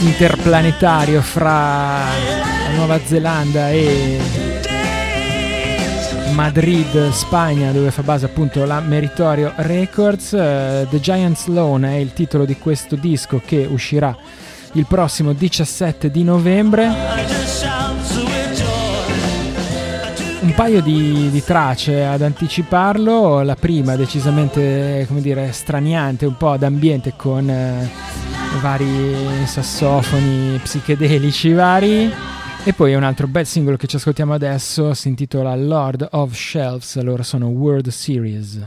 interplanetario 0.00 1.22
fra 1.22 2.04
Nuova 2.76 3.00
Zelanda 3.04 3.70
e 3.70 4.20
Madrid, 6.32 7.10
Spagna, 7.10 7.70
dove 7.70 7.90
fa 7.90 8.02
base 8.02 8.26
appunto 8.26 8.64
la 8.64 8.80
Meritorio 8.80 9.52
Records. 9.56 10.32
Eh, 10.32 10.86
The 10.90 11.00
Giant's 11.00 11.46
Loan 11.46 11.84
è 11.84 11.94
il 11.94 12.12
titolo 12.12 12.44
di 12.44 12.58
questo 12.58 12.96
disco 12.96 13.40
che 13.44 13.66
uscirà 13.70 14.14
il 14.72 14.84
prossimo 14.86 15.32
17 15.32 16.10
di 16.10 16.24
novembre. 16.24 17.83
Paio 20.54 20.80
di, 20.80 21.30
di 21.30 21.42
tracce 21.42 22.04
ad 22.04 22.22
anticiparlo. 22.22 23.42
La 23.42 23.56
prima 23.56 23.96
decisamente, 23.96 25.04
come 25.08 25.20
dire, 25.20 25.50
straniante, 25.52 26.26
un 26.26 26.36
po' 26.36 26.56
d'ambiente 26.56 27.14
con 27.16 27.48
eh, 27.48 27.88
vari 28.60 29.46
sassofoni 29.46 30.58
psichedelici 30.62 31.52
vari. 31.52 32.12
E 32.66 32.72
poi 32.72 32.94
un 32.94 33.02
altro 33.02 33.26
bel 33.26 33.46
singolo 33.46 33.76
che 33.76 33.86
ci 33.86 33.96
ascoltiamo 33.96 34.32
adesso 34.32 34.94
si 34.94 35.08
intitola 35.08 35.54
Lord 35.54 36.08
of 36.12 36.34
Shelves, 36.34 36.98
loro 37.02 37.22
sono 37.22 37.48
World 37.48 37.88
Series. 37.88 38.60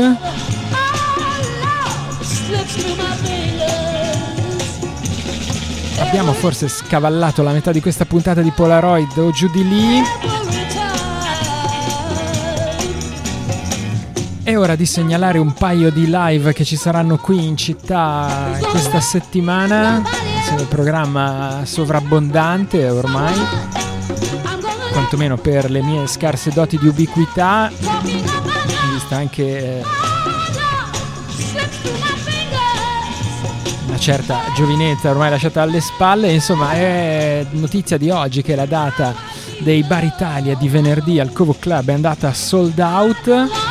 Abbiamo 5.99 6.31
forse 6.33 6.67
scavallato 6.67 7.43
la 7.43 7.51
metà 7.51 7.71
di 7.71 7.81
questa 7.81 8.05
puntata 8.05 8.41
di 8.41 8.51
Polaroid 8.51 9.17
o 9.17 9.31
giù 9.31 9.49
di 9.49 9.67
lì. 9.67 10.36
È 14.47 14.57
ora 14.57 14.77
di 14.77 14.85
segnalare 14.85 15.39
un 15.39 15.51
paio 15.51 15.91
di 15.91 16.05
live 16.09 16.53
che 16.53 16.63
ci 16.63 16.77
saranno 16.77 17.17
qui 17.17 17.45
in 17.45 17.57
città 17.57 18.57
questa 18.61 19.01
settimana. 19.01 20.01
Insomma, 20.37 20.61
il 20.61 20.67
programma 20.67 21.61
sovrabbondante 21.65 22.89
ormai, 22.89 23.33
quantomeno 24.93 25.35
per 25.35 25.69
le 25.69 25.81
mie 25.81 26.07
scarse 26.07 26.51
doti 26.51 26.77
di 26.77 26.87
ubiquità, 26.87 27.69
vista 28.93 29.17
anche 29.17 29.79
eh, 29.79 29.83
una 33.87 33.99
certa 33.99 34.43
giovinezza 34.55 35.09
ormai 35.09 35.29
lasciata 35.29 35.61
alle 35.61 35.81
spalle. 35.81 36.31
Insomma, 36.31 36.71
è 36.71 37.45
notizia 37.49 37.97
di 37.97 38.09
oggi 38.09 38.41
che 38.43 38.55
la 38.55 38.65
data 38.65 39.13
dei 39.59 39.83
Bar 39.83 40.05
Italia 40.05 40.55
di 40.55 40.69
venerdì 40.69 41.19
al 41.19 41.33
Covo 41.33 41.53
Club 41.59 41.89
è 41.89 41.93
andata 41.93 42.31
sold 42.31 42.79
out. 42.79 43.66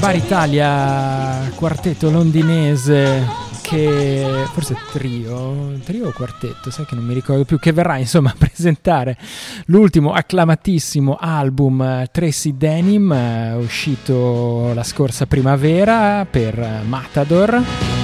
Bar 0.00 0.16
Italia, 0.16 1.50
quartetto 1.54 2.10
londinese 2.10 3.22
che 3.60 4.46
forse 4.50 4.74
trio, 4.92 5.78
trio 5.84 6.08
o 6.08 6.12
quartetto, 6.12 6.70
sai 6.70 6.86
che 6.86 6.94
non 6.94 7.04
mi 7.04 7.12
ricordo 7.12 7.44
più, 7.44 7.58
che 7.58 7.70
verrà 7.72 7.98
insomma 7.98 8.30
a 8.30 8.34
presentare 8.36 9.18
l'ultimo 9.66 10.12
acclamatissimo 10.12 11.18
album 11.20 11.82
eh, 11.82 12.08
Tracy 12.10 12.56
Denim, 12.56 13.12
eh, 13.12 13.52
uscito 13.56 14.72
la 14.72 14.82
scorsa 14.82 15.26
primavera 15.26 16.26
per 16.28 16.58
eh, 16.58 16.82
Matador. 16.82 17.99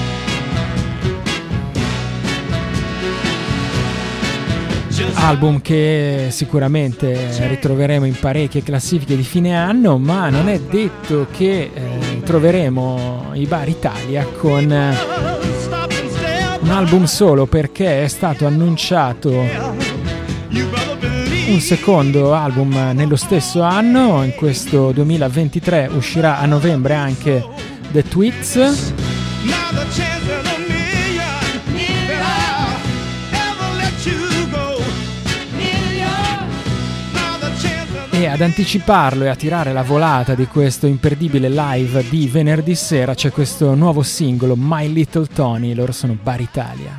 Album 5.18 5.60
che 5.60 6.28
sicuramente 6.30 7.16
ritroveremo 7.48 8.04
in 8.04 8.16
parecchie 8.18 8.62
classifiche 8.62 9.16
di 9.16 9.22
fine 9.22 9.56
anno, 9.56 9.98
ma 9.98 10.28
non 10.28 10.48
è 10.48 10.60
detto 10.60 11.26
che 11.30 11.70
eh, 11.72 12.22
troveremo 12.22 13.32
i 13.34 13.46
bar 13.46 13.68
Italia 13.68 14.24
con 14.38 14.70
eh, 14.70 14.94
un 16.60 16.70
album 16.70 17.04
solo 17.04 17.46
perché 17.46 18.04
è 18.04 18.08
stato 18.08 18.46
annunciato 18.46 19.74
un 21.48 21.60
secondo 21.60 22.34
album 22.34 22.92
nello 22.92 23.16
stesso 23.16 23.62
anno, 23.62 24.22
in 24.24 24.34
questo 24.34 24.90
2023 24.92 25.90
uscirà 25.94 26.38
a 26.38 26.46
novembre 26.46 26.94
anche 26.94 27.44
The 27.92 28.02
Tweets. 28.02 28.94
E 38.16 38.26
ad 38.28 38.40
anticiparlo 38.40 39.24
e 39.24 39.28
a 39.28 39.36
tirare 39.36 39.74
la 39.74 39.82
volata 39.82 40.34
di 40.34 40.46
questo 40.46 40.86
imperdibile 40.86 41.50
live 41.50 42.02
di 42.08 42.26
venerdì 42.28 42.74
sera 42.74 43.12
c'è 43.12 43.30
questo 43.30 43.74
nuovo 43.74 44.02
singolo 44.02 44.54
My 44.56 44.90
Little 44.90 45.26
Tony, 45.26 45.74
loro 45.74 45.92
sono 45.92 46.16
Bar 46.22 46.40
Italia. 46.40 46.98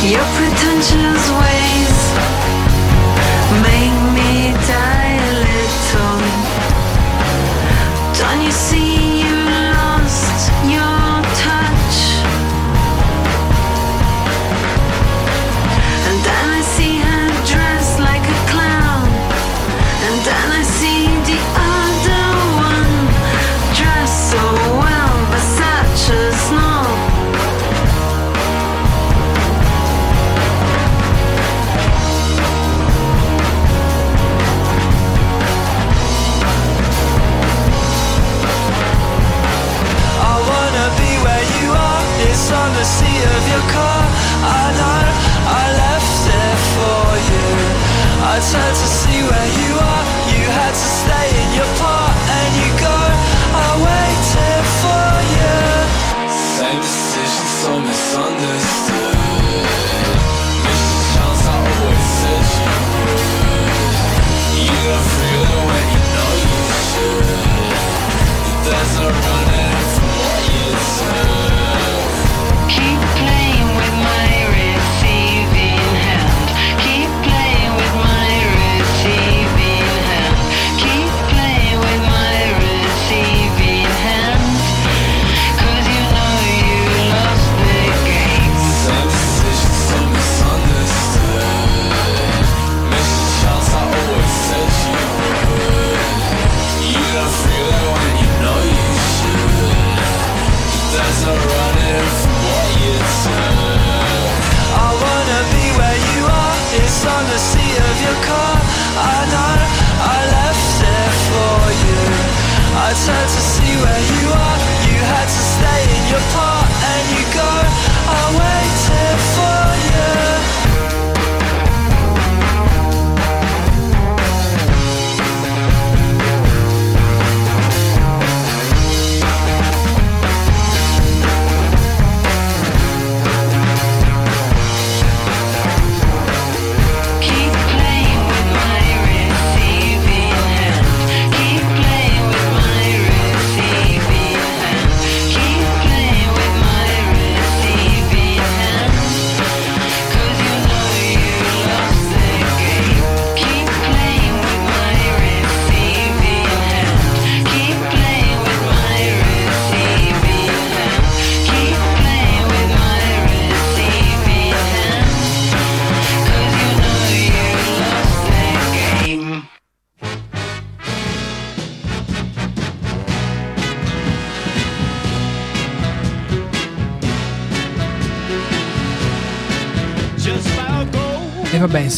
Your 0.00 0.24
pretentious 0.34 1.07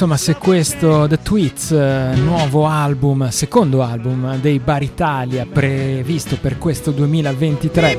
insomma, 0.00 0.16
se 0.16 0.36
questo 0.36 1.06
The 1.06 1.20
Tweets, 1.20 1.72
eh, 1.72 2.12
nuovo 2.14 2.66
album, 2.66 3.28
secondo 3.28 3.82
album 3.82 4.38
dei 4.38 4.58
Bar 4.58 4.82
Italia, 4.82 5.44
previsto 5.44 6.38
per 6.40 6.56
questo 6.56 6.90
2023, 6.90 7.98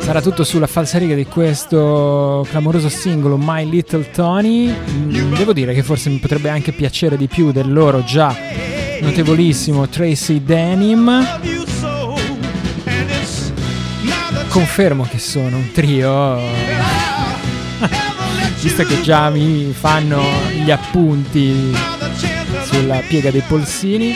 sarà 0.00 0.20
tutto 0.20 0.42
sulla 0.42 0.66
falsariga 0.66 1.14
di 1.14 1.26
questo 1.26 2.44
clamoroso 2.50 2.88
singolo 2.88 3.36
My 3.38 3.64
Little 3.64 4.10
Tony, 4.10 4.74
mm, 4.74 5.34
devo 5.36 5.52
dire 5.52 5.72
che 5.72 5.84
forse 5.84 6.10
mi 6.10 6.16
potrebbe 6.16 6.48
anche 6.48 6.72
piacere 6.72 7.16
di 7.16 7.28
più 7.28 7.52
del 7.52 7.72
loro 7.72 8.02
già 8.02 8.34
notevolissimo 9.00 9.88
Tracy 9.88 10.42
Denim. 10.42 11.38
Confermo 14.48 15.06
che 15.08 15.18
sono 15.20 15.58
un 15.58 15.70
trio. 15.70 16.69
Visto 18.60 18.84
che 18.84 19.00
già 19.00 19.30
mi 19.30 19.72
fanno 19.72 20.22
gli 20.52 20.70
appunti 20.70 21.74
sulla 22.64 23.00
piega 23.06 23.30
dei 23.30 23.42
polsini. 23.46 24.14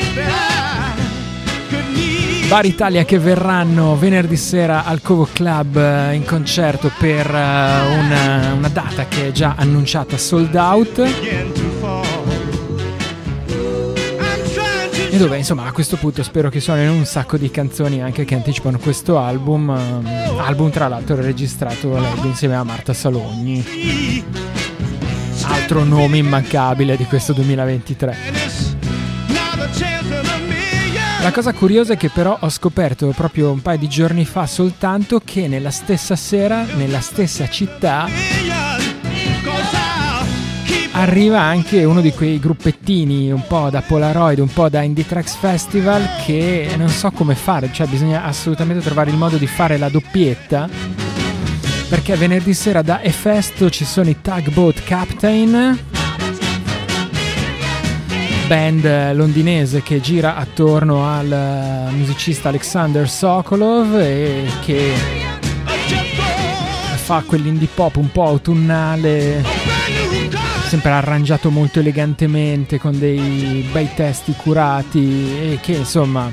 Bar 2.48 2.66
Italia 2.66 3.04
che 3.04 3.18
verranno 3.18 3.96
venerdì 3.96 4.36
sera 4.36 4.84
al 4.84 5.00
Covo 5.00 5.26
Club 5.32 5.76
eh, 5.76 6.14
in 6.14 6.24
concerto 6.24 6.92
per 6.98 7.26
eh, 7.26 7.98
una, 7.98 8.52
una 8.52 8.68
data 8.68 9.06
che 9.08 9.28
è 9.28 9.32
già 9.32 9.54
annunciata 9.56 10.18
sold 10.18 10.54
out. 10.54 11.63
E 15.14 15.16
dove 15.16 15.38
insomma 15.38 15.64
a 15.66 15.70
questo 15.70 15.96
punto 15.96 16.24
spero 16.24 16.50
che 16.50 16.58
suonino 16.58 16.92
un 16.92 17.04
sacco 17.04 17.36
di 17.36 17.48
canzoni 17.48 18.02
anche 18.02 18.24
che 18.24 18.34
anticipano 18.34 18.78
questo 18.78 19.16
album. 19.16 19.70
ehm, 19.70 20.38
album 20.40 20.70
tra 20.70 20.88
l'altro 20.88 21.14
registrato 21.14 21.96
leggo, 21.96 22.26
insieme 22.26 22.56
a 22.56 22.64
Marta 22.64 22.92
Salogni. 22.92 24.24
Altro 25.44 25.84
nome 25.84 26.16
immancabile 26.18 26.96
di 26.96 27.04
questo 27.04 27.32
2023. 27.32 28.16
La 31.22 31.30
cosa 31.30 31.52
curiosa 31.52 31.92
è 31.92 31.96
che 31.96 32.10
però 32.10 32.36
ho 32.40 32.48
scoperto 32.48 33.06
proprio 33.16 33.52
un 33.52 33.62
paio 33.62 33.78
di 33.78 33.88
giorni 33.88 34.24
fa 34.24 34.48
soltanto 34.48 35.22
che 35.24 35.46
nella 35.46 35.70
stessa 35.70 36.16
sera, 36.16 36.64
nella 36.74 37.00
stessa 37.00 37.48
città, 37.48 38.08
arriva 41.04 41.38
anche 41.38 41.84
uno 41.84 42.00
di 42.00 42.12
quei 42.12 42.38
gruppettini 42.38 43.30
un 43.30 43.46
po' 43.46 43.68
da 43.68 43.82
Polaroid, 43.82 44.38
un 44.38 44.48
po' 44.48 44.70
da 44.70 44.80
Indie 44.80 45.06
Tracks 45.06 45.34
Festival 45.34 46.02
che 46.24 46.66
non 46.78 46.88
so 46.88 47.10
come 47.10 47.34
fare, 47.34 47.68
cioè 47.72 47.86
bisogna 47.86 48.24
assolutamente 48.24 48.82
trovare 48.82 49.10
il 49.10 49.16
modo 49.16 49.36
di 49.36 49.46
fare 49.46 49.76
la 49.76 49.90
doppietta 49.90 50.66
perché 51.90 52.16
venerdì 52.16 52.54
sera 52.54 52.80
da 52.80 53.02
Efesto 53.02 53.68
ci 53.68 53.84
sono 53.84 54.08
i 54.08 54.16
Tugboat 54.22 54.82
Captain 54.82 55.78
band 58.46 59.14
londinese 59.14 59.82
che 59.82 60.00
gira 60.00 60.36
attorno 60.36 61.06
al 61.06 61.30
eh, 61.30 61.90
musicista 61.92 62.48
Alexander 62.48 63.08
Sokolov 63.08 63.94
e 63.98 64.46
che 64.62 64.92
fa 66.96 67.22
quell'indie 67.26 67.68
pop 67.74 67.96
un 67.96 68.10
po' 68.10 68.24
autunnale 68.24 69.63
sempre 70.74 70.90
arrangiato 70.90 71.52
molto 71.52 71.78
elegantemente 71.78 72.80
con 72.80 72.98
dei 72.98 73.64
bei 73.70 73.88
testi 73.94 74.32
curati 74.32 75.52
e 75.52 75.60
che 75.62 75.70
insomma 75.70 76.28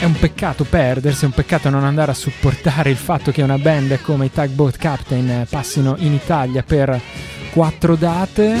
è 0.00 0.04
un 0.04 0.14
peccato 0.18 0.64
perdersi, 0.64 1.24
è 1.24 1.26
un 1.26 1.34
peccato 1.34 1.68
non 1.68 1.84
andare 1.84 2.12
a 2.12 2.14
supportare 2.14 2.88
il 2.88 2.96
fatto 2.96 3.30
che 3.30 3.42
una 3.42 3.58
band 3.58 4.00
come 4.00 4.24
i 4.24 4.32
Tugboat 4.32 4.78
Captain 4.78 5.44
passino 5.46 5.96
in 5.98 6.14
Italia 6.14 6.62
per 6.62 6.98
quattro 7.50 7.96
date. 7.96 8.56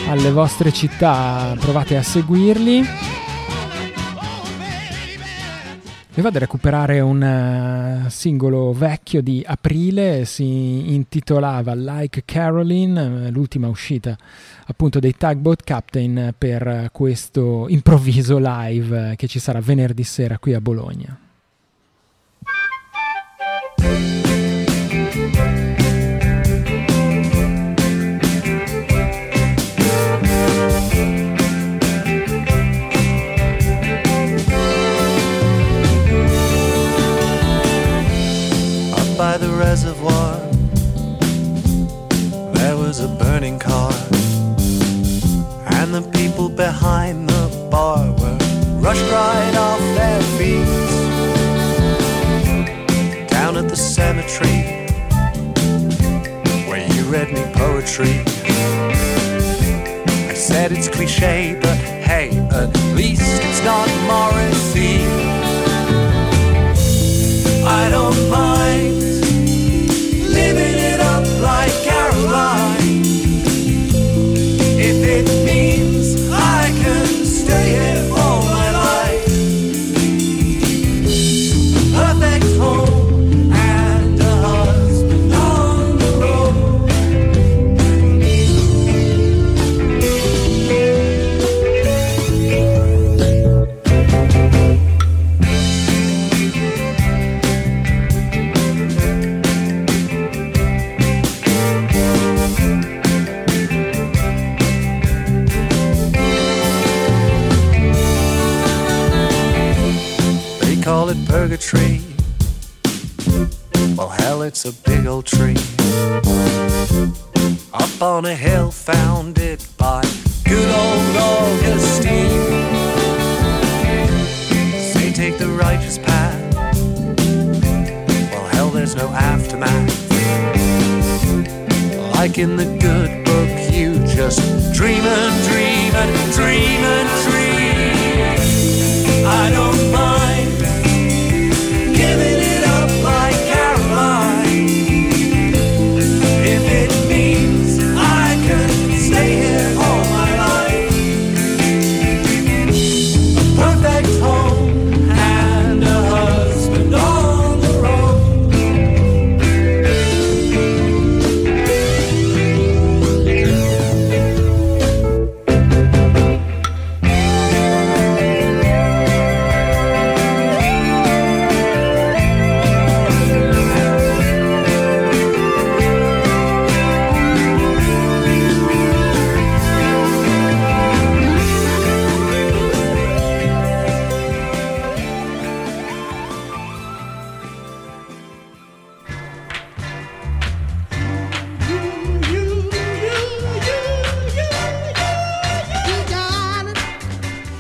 alle 0.09 0.31
vostre 0.31 0.75
città 0.75 1.57
provate 1.59 1.97
a 1.97 2.03
seguirli 2.03 3.20
e 6.21 6.23
vado 6.23 6.37
a 6.37 6.41
recuperare 6.41 7.01
un 7.01 7.23
eh, 7.23 8.11
singolo 8.11 8.75
vecchio 8.75 9.23
di 9.23 9.43
aprile, 9.47 10.27
si 10.27 10.93
intitolava 10.93 11.73
Like 11.75 12.25
Caroline, 12.27 13.27
eh, 13.27 13.31
l'ultima 13.31 13.69
uscita 13.69 14.17
appunto 14.67 14.99
dei 14.99 15.17
Tugboat 15.17 15.65
Captain 15.65 16.35
per 16.37 16.91
questo 16.93 17.67
improvviso 17.69 18.39
live 18.39 19.13
eh, 19.13 19.17
che 19.17 19.27
ci 19.29 19.39
sarà 19.39 19.61
venerdì 19.61 20.05
sera 20.05 20.39
qui 20.39 20.53
a 20.53 20.61
Bologna. 20.61 21.30
The 39.41 39.49
reservoir, 39.57 40.37
there 42.53 42.77
was 42.77 43.01
a 43.01 43.09
burning 43.09 43.59
car, 43.59 43.91
and 45.79 45.95
the 45.95 46.03
people 46.13 46.51
behind 46.51 47.27
the 47.27 47.69
bar 47.71 48.05
were 48.21 48.37
rushed 48.81 49.11
right 49.11 49.55
off 49.57 49.81
their 49.97 50.23
feet. 50.37 50.67
Down 53.29 53.57
at 53.57 53.69
the 53.71 53.77
cemetery, 53.77 54.61
where 56.69 56.87
you 56.95 57.05
read 57.05 57.33
me 57.33 57.43
poetry. 57.55 58.23
I 60.29 60.35
said 60.35 60.71
it's 60.71 60.89
cliche, 60.89 61.59
but 61.63 61.79
hey, 61.79 62.29
at 62.53 62.77
least 62.95 63.43
it's 63.43 63.65
not 63.65 63.89
Morrissey. 64.07 65.01
I 67.65 67.89
don't 67.89 68.31
mind 68.31 68.50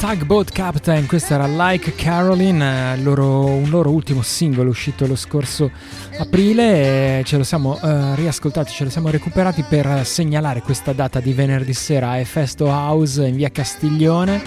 Tugboat 0.00 0.50
Captain, 0.52 1.06
questa 1.06 1.34
era 1.34 1.46
Like 1.46 1.94
Caroline, 1.94 2.94
eh, 2.94 2.96
loro- 3.02 3.44
un 3.44 3.68
loro 3.68 3.90
ultimo 3.90 4.22
singolo 4.22 4.70
uscito 4.70 5.06
lo 5.06 5.14
scorso 5.14 5.70
aprile 6.18 7.18
e 7.18 7.24
ce 7.24 7.36
lo 7.36 7.44
siamo 7.44 7.78
eh, 7.78 8.14
riascoltati, 8.14 8.72
ce 8.72 8.84
lo 8.84 8.90
siamo 8.90 9.10
recuperati 9.10 9.62
per 9.62 10.06
segnalare 10.06 10.62
questa 10.62 10.94
data 10.94 11.20
di 11.20 11.34
venerdì 11.34 11.74
sera 11.74 12.12
a 12.12 12.16
Efesto 12.16 12.64
House 12.68 13.26
in 13.26 13.36
via 13.36 13.50
Castiglione. 13.50 14.42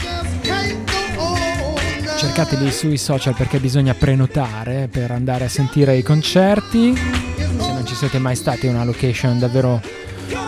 Cercateli 2.18 2.72
sui 2.72 2.98
social 2.98 3.36
perché 3.36 3.60
bisogna 3.60 3.94
prenotare 3.94 4.90
per 4.92 5.12
andare 5.12 5.46
a 5.46 5.50
sentire 5.50 5.96
i 5.96 6.02
concerti. 6.02 6.96
Se 6.96 7.72
non 7.72 7.86
ci 7.86 7.94
siete 7.94 8.18
mai 8.18 8.36
stati 8.36 8.66
è 8.66 8.72
una 8.72 8.86
location 8.86 9.38
davvero 9.38 9.80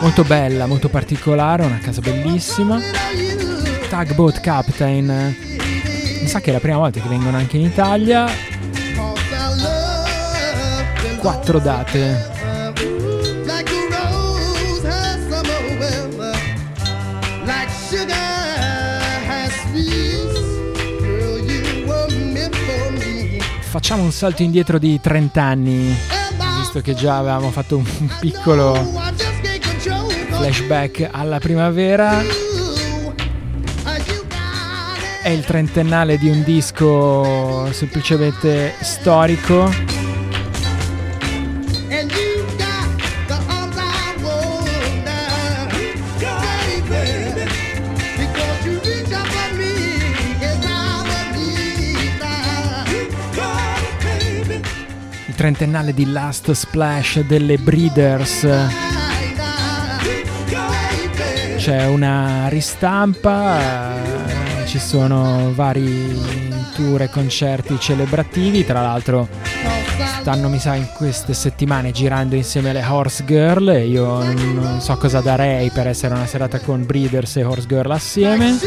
molto 0.02 0.24
bella, 0.24 0.66
molto 0.66 0.90
particolare, 0.90 1.64
una 1.64 1.78
casa 1.78 2.02
bellissima. 2.02 3.45
Tugboat 3.90 4.40
Captain. 4.42 5.36
Mi 6.22 6.28
sa 6.28 6.40
che 6.40 6.50
è 6.50 6.54
la 6.54 6.60
prima 6.60 6.78
volta 6.78 7.00
che 7.00 7.08
vengono 7.08 7.38
anche 7.38 7.58
in 7.58 7.66
Italia. 7.66 8.26
Quattro 11.18 11.60
date. 11.60 12.34
Facciamo 23.62 24.04
un 24.04 24.12
salto 24.12 24.42
indietro 24.42 24.80
di 24.80 25.00
30 25.02 25.42
anni, 25.42 25.94
visto 26.60 26.80
che 26.82 26.94
già 26.94 27.18
avevamo 27.18 27.52
fatto 27.52 27.78
un 27.78 27.86
piccolo 28.22 28.74
flashback 30.30 31.10
alla 31.12 31.40
primavera. 31.40 32.45
È 35.26 35.30
il 35.30 35.44
trentennale 35.44 36.20
di 36.20 36.30
un 36.30 36.44
disco 36.44 37.74
semplicemente 37.74 38.76
storico. 38.80 39.72
Il 55.26 55.34
trentennale 55.34 55.92
di 55.96 56.12
Last 56.12 56.52
Splash 56.52 57.22
delle 57.22 57.58
Breeders. 57.58 58.48
C'è 61.58 61.88
una 61.88 62.48
ristampa, 62.48 64.05
ci 64.66 64.80
sono 64.80 65.52
vari 65.54 66.20
tour 66.76 67.02
e 67.02 67.10
concerti 67.10 67.80
celebrativi, 67.80 68.66
tra 68.66 68.82
l'altro 68.82 69.28
stanno 70.20 70.50
mi 70.50 70.60
sa 70.60 70.74
in 70.74 70.88
queste 70.96 71.34
settimane 71.34 71.92
girando 71.92 72.36
insieme 72.36 72.72
alle 72.72 72.84
Horse 72.84 73.24
Girl 73.26 73.86
io 73.88 74.24
non 74.24 74.82
so 74.82 74.98
cosa 74.98 75.22
darei 75.22 75.70
per 75.70 75.88
essere 75.88 76.16
una 76.16 76.26
serata 76.26 76.60
con 76.60 76.84
Breeders 76.86 77.38
e 77.38 77.44
Horse 77.44 77.68
Girl 77.68 77.92
assieme. 77.92 78.58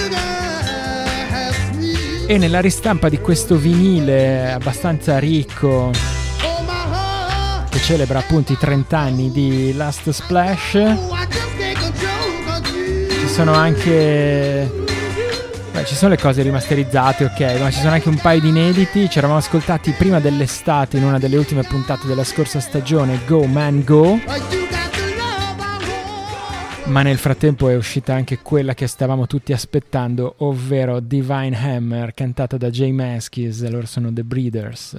E 2.26 2.38
nella 2.38 2.60
ristampa 2.60 3.08
di 3.08 3.18
questo 3.20 3.56
vinile 3.56 4.52
abbastanza 4.52 5.18
ricco 5.18 5.90
che 7.68 7.78
celebra 7.80 8.20
appunto 8.20 8.52
i 8.52 8.58
30 8.58 8.98
anni 8.98 9.30
di 9.32 9.72
Last 9.74 10.10
Splash 10.10 10.78
ci 13.08 13.28
sono 13.28 13.52
anche 13.52 14.77
beh, 15.78 15.84
ci 15.86 15.94
sono 15.94 16.10
le 16.10 16.18
cose 16.18 16.42
rimasterizzate 16.42 17.24
ok 17.24 17.60
ma 17.60 17.70
ci 17.70 17.80
sono 17.80 17.92
anche 17.92 18.08
un 18.08 18.16
paio 18.16 18.40
di 18.40 18.48
inediti. 18.48 19.08
Ci 19.08 19.18
eravamo 19.18 19.38
ascoltati 19.38 19.92
prima 19.92 20.20
dell'estate 20.20 20.96
in 20.96 21.04
una 21.04 21.18
delle 21.18 21.36
ultime 21.36 21.62
puntate 21.62 22.06
della 22.06 22.24
scorsa 22.24 22.60
stagione 22.60 23.20
Go 23.26 23.44
Man 23.44 23.84
Go. 23.84 24.18
Ma 26.84 27.02
nel 27.02 27.18
frattempo 27.18 27.68
è 27.68 27.76
uscita 27.76 28.14
anche 28.14 28.38
quella 28.38 28.72
che 28.72 28.86
stavamo 28.86 29.26
tutti 29.26 29.52
aspettando 29.52 30.36
ovvero 30.38 31.00
Divine 31.00 31.54
Hammer 31.54 32.14
cantata 32.14 32.56
da 32.56 32.70
Jay 32.70 32.92
Maskis 32.92 33.68
loro 33.68 33.84
sono 33.84 34.10
The 34.10 34.24
Breeders 34.24 34.96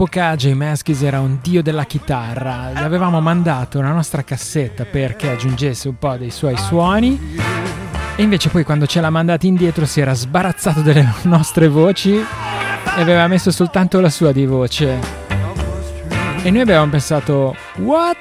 All'epoca 0.00 0.36
Jay 0.36 0.54
Maskis 0.54 1.02
era 1.02 1.18
un 1.18 1.38
dio 1.42 1.60
della 1.60 1.82
chitarra, 1.82 2.70
gli 2.70 2.84
avevamo 2.84 3.20
mandato 3.20 3.80
una 3.80 3.90
nostra 3.90 4.22
cassetta 4.22 4.84
perché 4.84 5.28
aggiungesse 5.28 5.88
un 5.88 5.98
po' 5.98 6.16
dei 6.16 6.30
suoi 6.30 6.56
suoni 6.56 7.36
e 8.14 8.22
invece 8.22 8.48
poi 8.48 8.62
quando 8.62 8.86
ce 8.86 9.00
l'ha 9.00 9.10
mandati 9.10 9.48
indietro 9.48 9.86
si 9.86 10.00
era 10.00 10.14
sbarazzato 10.14 10.82
delle 10.82 11.04
nostre 11.22 11.66
voci 11.66 12.14
e 12.14 13.00
aveva 13.00 13.26
messo 13.26 13.50
soltanto 13.50 13.98
la 13.98 14.08
sua 14.08 14.30
di 14.30 14.46
voce. 14.46 15.00
E 16.44 16.50
noi 16.52 16.60
avevamo 16.60 16.92
pensato, 16.92 17.56
what? 17.78 18.16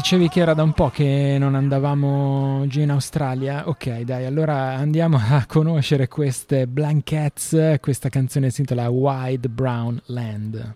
dicevi 0.10 0.30
che 0.30 0.40
era 0.40 0.56
da 0.56 0.64
un 0.64 0.74
po' 0.74 0.90
che 0.90 1.36
non 1.38 1.54
andavamo 1.54 2.66
giù 2.66 2.80
in 2.80 2.90
Australia? 2.90 3.70
Ok, 3.70 4.00
dai, 4.00 4.26
allora 4.26 4.74
andiamo 4.74 5.18
a 5.18 5.46
conoscere 5.48 6.08
queste 6.08 6.66
Blankets, 6.66 7.76
questa 7.80 8.10
canzone 8.10 8.50
si 8.50 8.62
intitola 8.62 8.90
Wide 8.90 9.48
Brown 9.50 10.02
Land. 10.06 10.76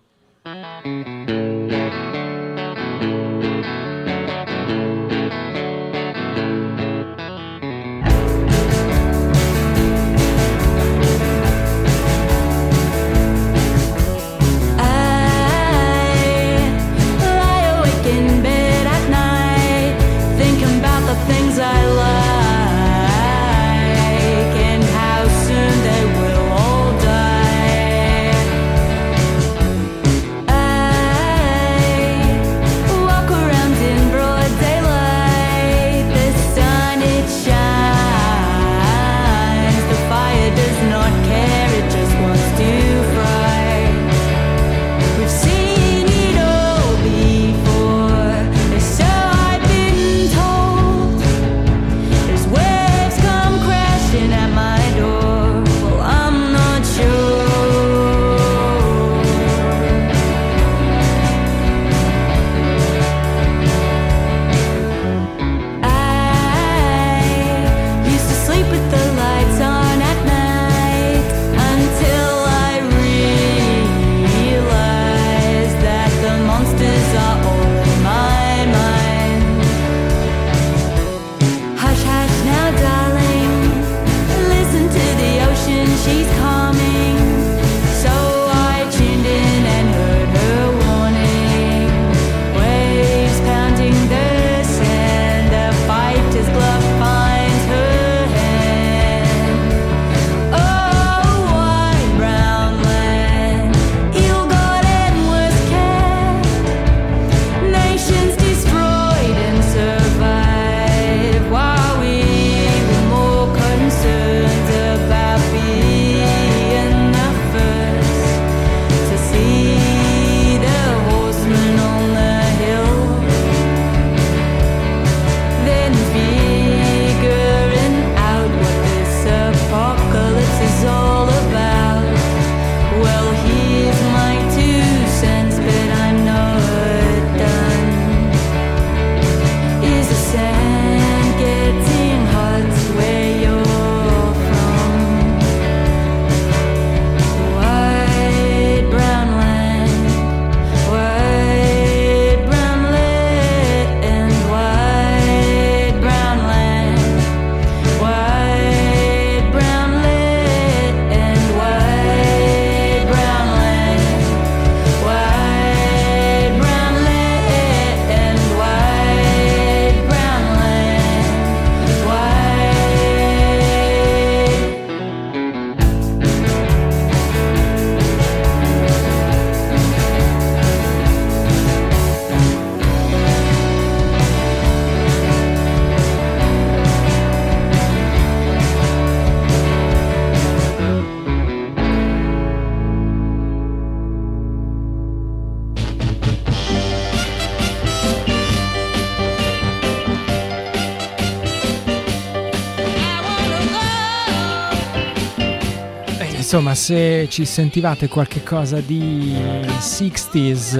Insomma, 206.53 206.75
se 206.75 207.27
ci 207.31 207.45
sentivate 207.45 208.07
qualche 208.07 208.43
cosa 208.43 208.79
di 208.79 209.35
60s, 209.79 210.79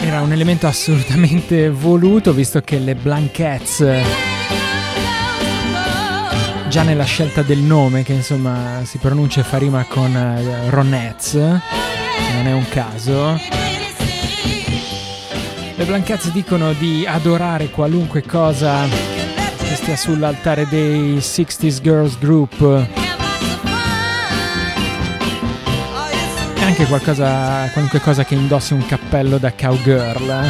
era 0.00 0.20
un 0.20 0.30
elemento 0.30 0.66
assolutamente 0.66 1.70
voluto, 1.70 2.34
visto 2.34 2.60
che 2.60 2.78
le 2.80 2.96
Blankets, 2.96 3.86
già 6.68 6.82
nella 6.82 7.04
scelta 7.04 7.40
del 7.40 7.60
nome, 7.60 8.02
che 8.02 8.12
insomma 8.12 8.82
si 8.84 8.98
pronuncia 8.98 9.40
e 9.40 9.44
fa 9.44 9.56
rima 9.56 9.86
con 9.88 10.14
eh, 10.14 10.68
Ronettes, 10.68 11.32
non 11.36 12.46
è 12.46 12.52
un 12.52 12.68
caso. 12.68 13.40
Le 15.76 15.84
Blankets 15.86 16.30
dicono 16.30 16.74
di 16.74 17.06
adorare 17.06 17.70
qualunque 17.70 18.22
cosa 18.22 19.13
che 19.64 19.74
stia 19.76 19.96
sull'altare 19.96 20.66
dei 20.68 21.16
60s 21.16 21.80
Girls 21.80 22.18
Group 22.18 22.60
e 26.56 26.62
anche 26.62 26.84
qualcosa, 26.86 27.70
qualunque 27.72 28.00
cosa 28.00 28.24
che 28.24 28.34
indossi 28.34 28.74
un 28.74 28.84
cappello 28.86 29.38
da 29.38 29.52
cowgirl. 29.52 30.44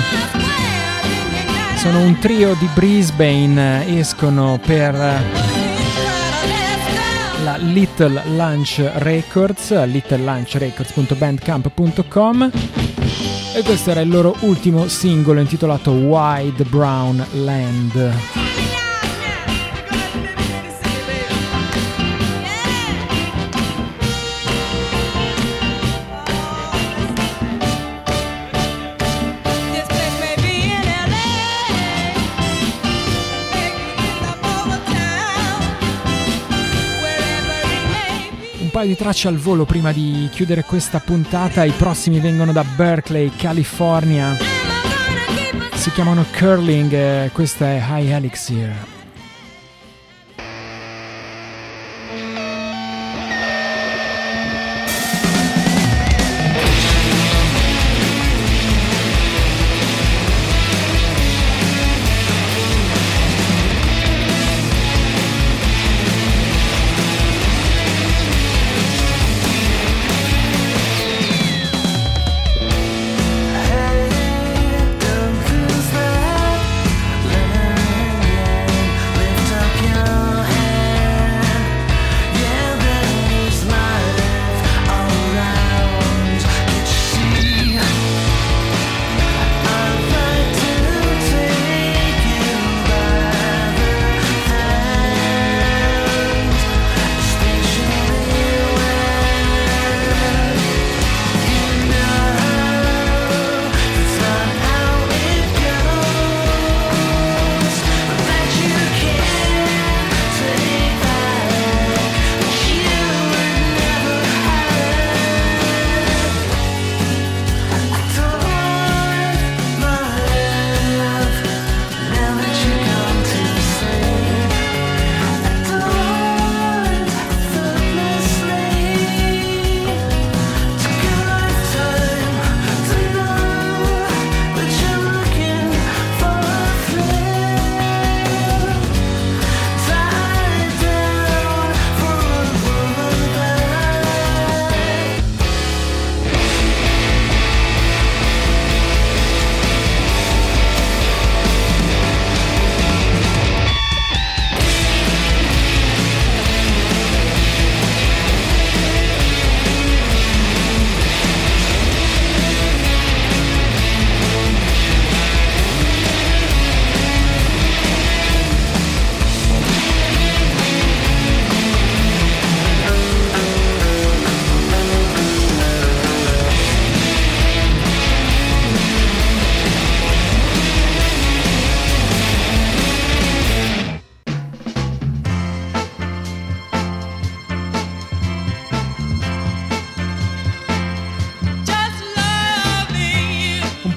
Sono 1.77 2.01
un 2.01 2.19
trio 2.19 2.57
di 2.59 2.69
Brisbane, 2.75 3.99
escono 3.99 4.59
per 4.65 4.95
la 7.43 7.57
Little 7.59 8.23
Lunch 8.27 8.91
Records, 8.95 9.85
littlelunchrecords.bandcamp.com 9.85 12.51
e 13.55 13.63
questo 13.63 13.91
era 13.91 14.01
il 14.01 14.09
loro 14.09 14.35
ultimo 14.41 14.89
singolo 14.89 15.39
intitolato 15.41 15.93
Wide 15.93 16.65
Brown 16.65 17.25
Land. 17.33 18.44
Paio 38.85 38.87
di 38.87 38.97
tracce 38.97 39.29
al 39.29 39.37
volo 39.37 39.65
prima 39.65 39.93
di 39.93 40.29
chiudere 40.31 40.63
questa 40.63 41.01
puntata, 41.01 41.65
i 41.65 41.73
prossimi 41.73 42.21
vengono 42.21 42.53
da 42.53 42.63
Berkeley, 42.63 43.31
California. 43.35 44.37
Si 45.73 45.91
chiamano 45.93 46.25
Curling, 46.37 47.31
questa 47.33 47.67
è 47.67 47.83
High 47.83 48.11
Elixir. 48.11 48.94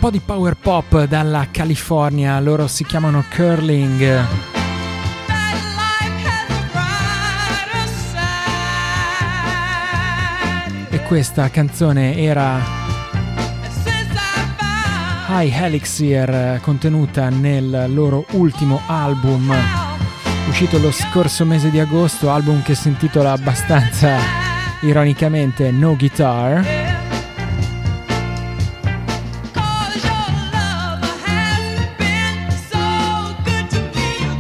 Po' 0.08 0.14
di 0.14 0.22
power 0.24 0.56
pop 0.56 1.04
dalla 1.04 1.48
California, 1.52 2.40
loro 2.40 2.68
si 2.68 2.86
chiamano 2.86 3.26
Curling. 3.30 4.26
E 10.90 11.04
questa 11.04 11.50
canzone 11.50 12.16
era 12.18 12.62
High 15.28 15.54
Elixir, 15.54 16.60
contenuta 16.62 17.30
nel 17.30 17.88
loro 17.94 18.26
ultimo 18.32 18.82
album, 18.88 19.54
uscito 20.48 20.78
lo 20.78 20.92
scorso 20.92 21.44
mese 21.44 21.70
di 21.70 21.80
agosto, 21.80 22.32
album 22.32 22.62
che 22.62 22.76
si 22.76 22.88
intitola 22.88 23.34
abbastanza 23.34 24.18
ironicamente 24.82 25.70
No 25.72 25.98
Guitar. 25.98 26.77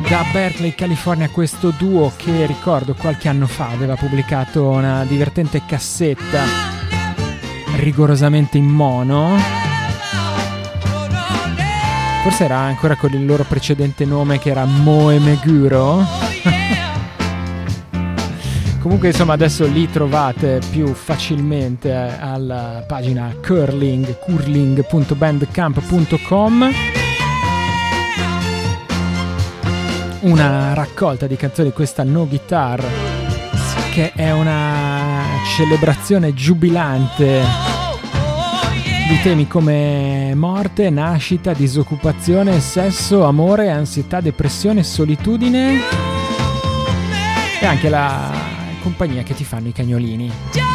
Da 0.10 0.26
Berkeley, 0.32 0.74
California, 0.74 1.30
questo 1.30 1.74
duo 1.78 2.14
che 2.16 2.45
ricordo 2.45 2.93
qualche 2.93 3.28
anno 3.28 3.45
fa 3.45 3.72
aveva 3.72 3.95
pubblicato 3.95 4.70
una 4.70 5.03
divertente 5.03 5.64
cassetta 5.66 6.45
rigorosamente 7.76 8.58
in 8.58 8.68
mono. 8.68 9.36
Forse 12.24 12.45
era 12.45 12.60
ancora 12.60 12.95
con 12.95 13.12
il 13.12 13.26
loro 13.26 13.43
precedente 13.43 14.05
nome 14.05 14.39
che 14.39 14.49
era 14.49 14.64
Moe 14.64 15.20
Meguro. 15.20 16.01
Comunque 18.80 19.10
insomma 19.10 19.34
adesso 19.34 19.68
li 19.68 19.91
trovate 19.91 20.62
più 20.72 20.93
facilmente 20.93 21.89
eh, 21.89 22.14
alla 22.22 22.86
pagina 22.88 23.36
curling, 23.41 24.20
curling.bandcamp.com 24.20 27.07
una 30.22 30.74
raccolta 30.74 31.28
di 31.28 31.36
canzoni 31.36 31.72
questa 31.72 32.03
no 32.03 32.28
guitar 32.28 33.15
perché 33.97 34.13
è 34.13 34.32
una 34.32 35.24
celebrazione 35.55 36.36
giubilante 36.36 37.41
di 39.09 39.20
temi 39.24 39.47
come 39.47 40.36
morte, 40.36 40.91
nascita, 40.91 41.53
disoccupazione, 41.53 42.59
sesso, 42.59 43.24
amore, 43.24 43.72
ansietà, 43.72 44.22
depressione, 44.22 44.84
solitudine 44.84 45.80
e 47.59 47.65
anche 47.65 47.89
la 47.89 48.32
compagnia 48.84 49.24
che 49.24 49.34
ti 49.34 49.43
fanno 49.43 49.70
i 49.70 49.72
cagnolini. 49.72 50.32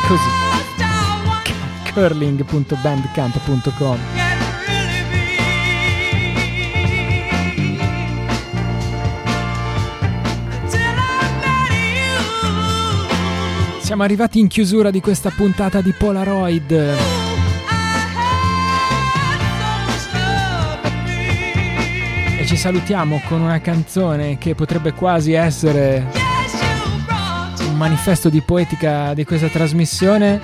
Così. 0.08 0.28
curling.bandcamp.com 1.92 4.21
Siamo 13.92 14.06
arrivati 14.06 14.38
in 14.38 14.48
chiusura 14.48 14.90
di 14.90 15.02
questa 15.02 15.28
puntata 15.28 15.82
di 15.82 15.92
Polaroid. 15.92 16.70
E 22.38 22.46
ci 22.46 22.56
salutiamo 22.56 23.20
con 23.28 23.42
una 23.42 23.60
canzone 23.60 24.38
che 24.38 24.54
potrebbe 24.54 24.94
quasi 24.94 25.32
essere 25.32 26.06
un 27.68 27.76
manifesto 27.76 28.30
di 28.30 28.40
poetica 28.40 29.12
di 29.12 29.26
questa 29.26 29.48
trasmissione. 29.48 30.40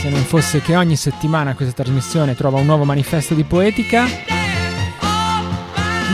Se 0.00 0.08
non 0.08 0.22
fosse 0.22 0.62
che 0.62 0.76
ogni 0.76 0.96
settimana 0.96 1.54
questa 1.54 1.82
trasmissione 1.82 2.34
trova 2.34 2.58
un 2.58 2.64
nuovo 2.64 2.84
manifesto 2.84 3.34
di 3.34 3.44
poetica. 3.44 4.06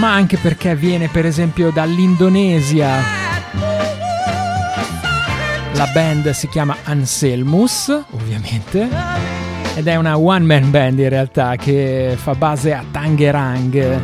Ma 0.00 0.12
anche 0.12 0.38
perché 0.38 0.74
viene 0.74 1.06
per 1.06 1.24
esempio 1.24 1.70
dall'Indonesia. 1.70 3.21
La 5.82 5.90
band 5.92 6.30
si 6.30 6.46
chiama 6.46 6.76
Anselmus, 6.84 7.88
ovviamente, 8.12 8.88
ed 9.74 9.88
è 9.88 9.96
una 9.96 10.16
one 10.16 10.44
man 10.44 10.70
band 10.70 11.00
in 11.00 11.08
realtà 11.08 11.56
che 11.56 12.14
fa 12.16 12.36
base 12.36 12.72
a 12.72 12.84
Tangerang. 12.88 14.00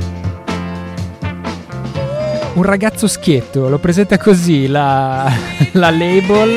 Un 2.55 2.62
ragazzo 2.64 3.07
schietto, 3.07 3.68
lo 3.68 3.79
presenta 3.79 4.18
così 4.18 4.66
la, 4.66 5.31
la 5.74 5.91
label. 5.91 6.57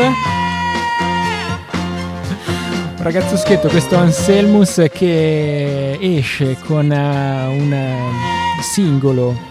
Un 2.97 3.03
ragazzo 3.03 3.37
schietto, 3.37 3.67
questo 3.67 3.97
Anselmus 3.97 4.87
che 4.91 5.99
esce 6.01 6.57
con 6.65 6.91
eh, 6.91 7.45
un 7.45 7.71
eh, 7.71 8.63
singolo 8.63 9.50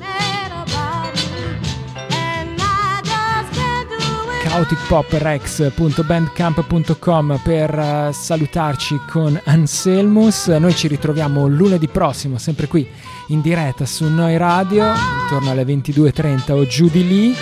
chaoticpoprex.bandcamp.com 4.51 7.41
per 7.41 7.79
eh, 7.79 8.11
salutarci 8.13 9.01
con 9.09 9.41
Anselmus. 9.45 10.49
Noi 10.49 10.75
ci 10.75 10.89
ritroviamo 10.89 11.47
lunedì 11.47 11.87
prossimo, 11.87 12.37
sempre 12.37 12.67
qui 12.67 12.85
in 13.29 13.41
diretta 13.41 13.87
su 13.87 14.13
Noi 14.13 14.37
Radio, 14.37 14.93
intorno 15.23 15.53
alle 15.53 15.63
22.30 15.63 16.51
o 16.51 16.67
giù 16.67 16.89
di 16.89 17.07
lì. 17.07 17.33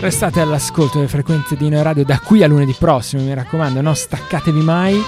Restate 0.00 0.40
all'ascolto 0.40 0.98
delle 0.98 1.08
frequenze 1.08 1.56
di 1.56 1.68
Noi 1.68 1.82
Radio 1.82 2.04
da 2.04 2.18
qui 2.18 2.42
a 2.42 2.48
lunedì 2.48 2.74
prossimo, 2.76 3.22
mi 3.22 3.34
raccomando, 3.34 3.80
non 3.80 3.94
staccatevi 3.94 4.60
mai. 4.60 5.00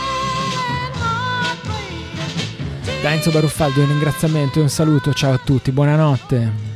Da 3.02 3.12
Enzo 3.12 3.32
Baruffaldi 3.32 3.80
un 3.80 3.88
ringraziamento 3.88 4.60
e 4.60 4.62
un 4.62 4.68
saluto, 4.68 5.12
ciao 5.12 5.32
a 5.32 5.40
tutti, 5.42 5.72
buonanotte. 5.72 6.69